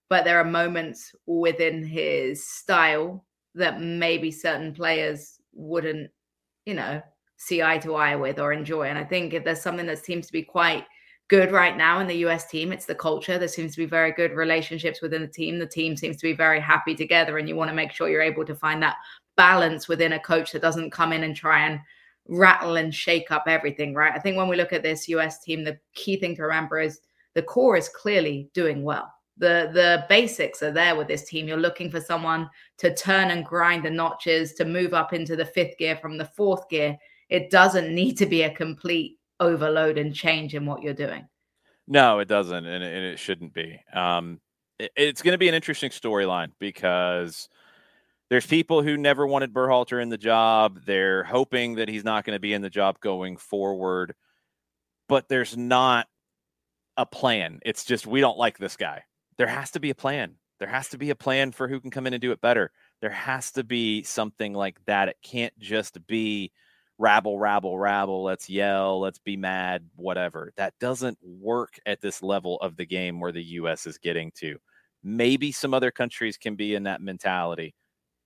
[0.10, 6.10] but there are moments within his style that maybe certain players wouldn't,
[6.66, 7.02] you know,
[7.38, 8.84] see eye to eye with or enjoy.
[8.84, 10.86] And I think if there's something that seems to be quite
[11.32, 12.74] good right now in the US team.
[12.74, 13.40] It's the culture.
[13.40, 15.60] There seems to be very good relationships within the team.
[15.60, 18.22] The team seems to be very happy together, and you want to make sure you're
[18.22, 18.98] able to find that
[19.38, 21.80] balance within a coach that doesn't come in and try and
[22.28, 24.12] rattle and shake up everything, right?
[24.14, 27.00] I think when we look at this US team, the key thing to remember is
[27.34, 29.10] the core is clearly doing well.
[29.38, 31.48] The the basics are there with this team.
[31.48, 35.46] You're looking for someone to turn and grind the notches to move up into the
[35.46, 36.98] fifth gear from the fourth gear.
[37.30, 41.28] It doesn't need to be a complete overload and change in what you're doing.
[41.88, 43.82] No, it doesn't, and it, and it shouldn't be.
[43.94, 44.39] Um,
[44.80, 47.50] it, it's going to be an interesting storyline because
[48.30, 50.82] there's people who never wanted Berhalter in the job.
[50.86, 54.16] They're hoping that he's not going to be in the job going forward,
[55.10, 56.08] but there's not
[56.96, 57.60] a plan.
[57.66, 59.04] It's just we don't like this guy.
[59.38, 60.36] There has to be a plan.
[60.60, 62.72] There has to be a plan for who can come in and do it better.
[63.02, 65.10] There has to be something like that.
[65.10, 66.52] It can't just be
[67.02, 70.54] rabble, rabble, rabble, let's yell, let's be mad, whatever.
[70.56, 74.58] That doesn't work at this level of the game where the US is getting to.
[75.04, 77.74] Maybe some other countries can be in that mentality.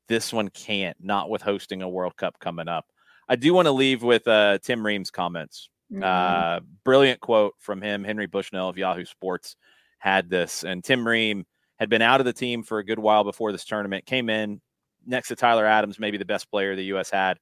[0.09, 2.86] This one can't, not with hosting a World Cup coming up.
[3.30, 5.69] I do want to leave with uh, Tim Ream's comments.
[5.91, 6.03] Mm-hmm.
[6.03, 8.03] Uh, brilliant quote from him.
[8.03, 9.55] Henry Bushnell of Yahoo Sports
[9.99, 10.65] had this.
[10.65, 11.45] And Tim Ream
[11.80, 14.59] had been out of the team for a good while before this tournament, came in
[15.05, 17.09] next to Tyler Adams, maybe the best player the U.S.
[17.09, 17.38] had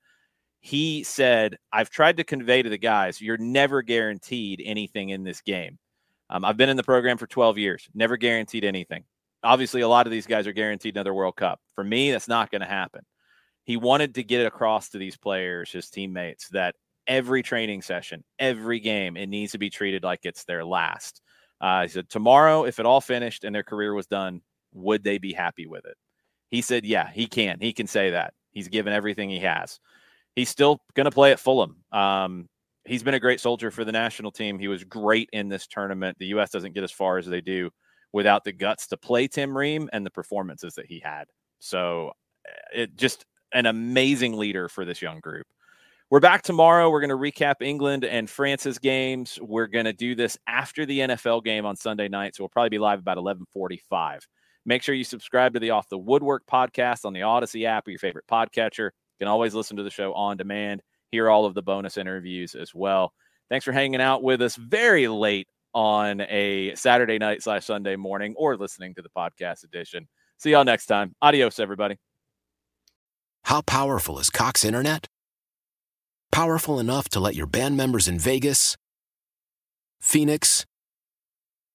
[0.63, 5.41] he said, I've tried to convey to the guys, you're never guaranteed anything in this
[5.41, 5.77] game.
[6.29, 9.03] Um, I've been in the program for 12 years, never guaranteed anything.
[9.43, 11.59] Obviously, a lot of these guys are guaranteed another World Cup.
[11.75, 13.01] For me, that's not going to happen.
[13.65, 16.75] He wanted to get it across to these players, his teammates, that
[17.07, 21.21] every training session, every game, it needs to be treated like it's their last.
[21.59, 24.39] Uh, he said, tomorrow, if it all finished and their career was done,
[24.71, 25.97] would they be happy with it?
[26.47, 27.57] He said, yeah, he can.
[27.59, 28.33] He can say that.
[28.51, 29.81] He's given everything he has
[30.35, 31.77] he's still going to play at Fulham.
[31.91, 32.47] Um,
[32.85, 34.59] he's been a great soldier for the national team.
[34.59, 36.17] He was great in this tournament.
[36.19, 36.49] The U.S.
[36.49, 37.69] doesn't get as far as they do
[38.11, 41.25] without the guts to play Tim Ream and the performances that he had.
[41.59, 42.11] So
[42.47, 45.45] eh, it just an amazing leader for this young group.
[46.09, 46.89] We're back tomorrow.
[46.91, 49.39] We're going to recap England and France's games.
[49.41, 52.69] We're going to do this after the NFL game on Sunday night, so we'll probably
[52.69, 54.19] be live about 11:45.
[54.65, 57.91] Make sure you subscribe to the Off the Woodwork podcast on the Audacy app or
[57.91, 61.61] your favorite podcatcher can always listen to the show on demand, hear all of the
[61.61, 63.13] bonus interviews as well.
[63.49, 68.33] Thanks for hanging out with us very late on a Saturday night slash Sunday morning
[68.37, 70.07] or listening to the podcast edition.
[70.37, 71.15] See y'all next time.
[71.21, 71.97] Adios, everybody.
[73.45, 75.07] How powerful is Cox Internet?
[76.31, 78.75] Powerful enough to let your band members in Vegas,
[80.01, 80.65] Phoenix,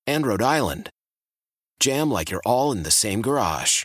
[0.06, 0.90] and Rhode Island
[1.78, 3.84] jam like you're all in the same garage.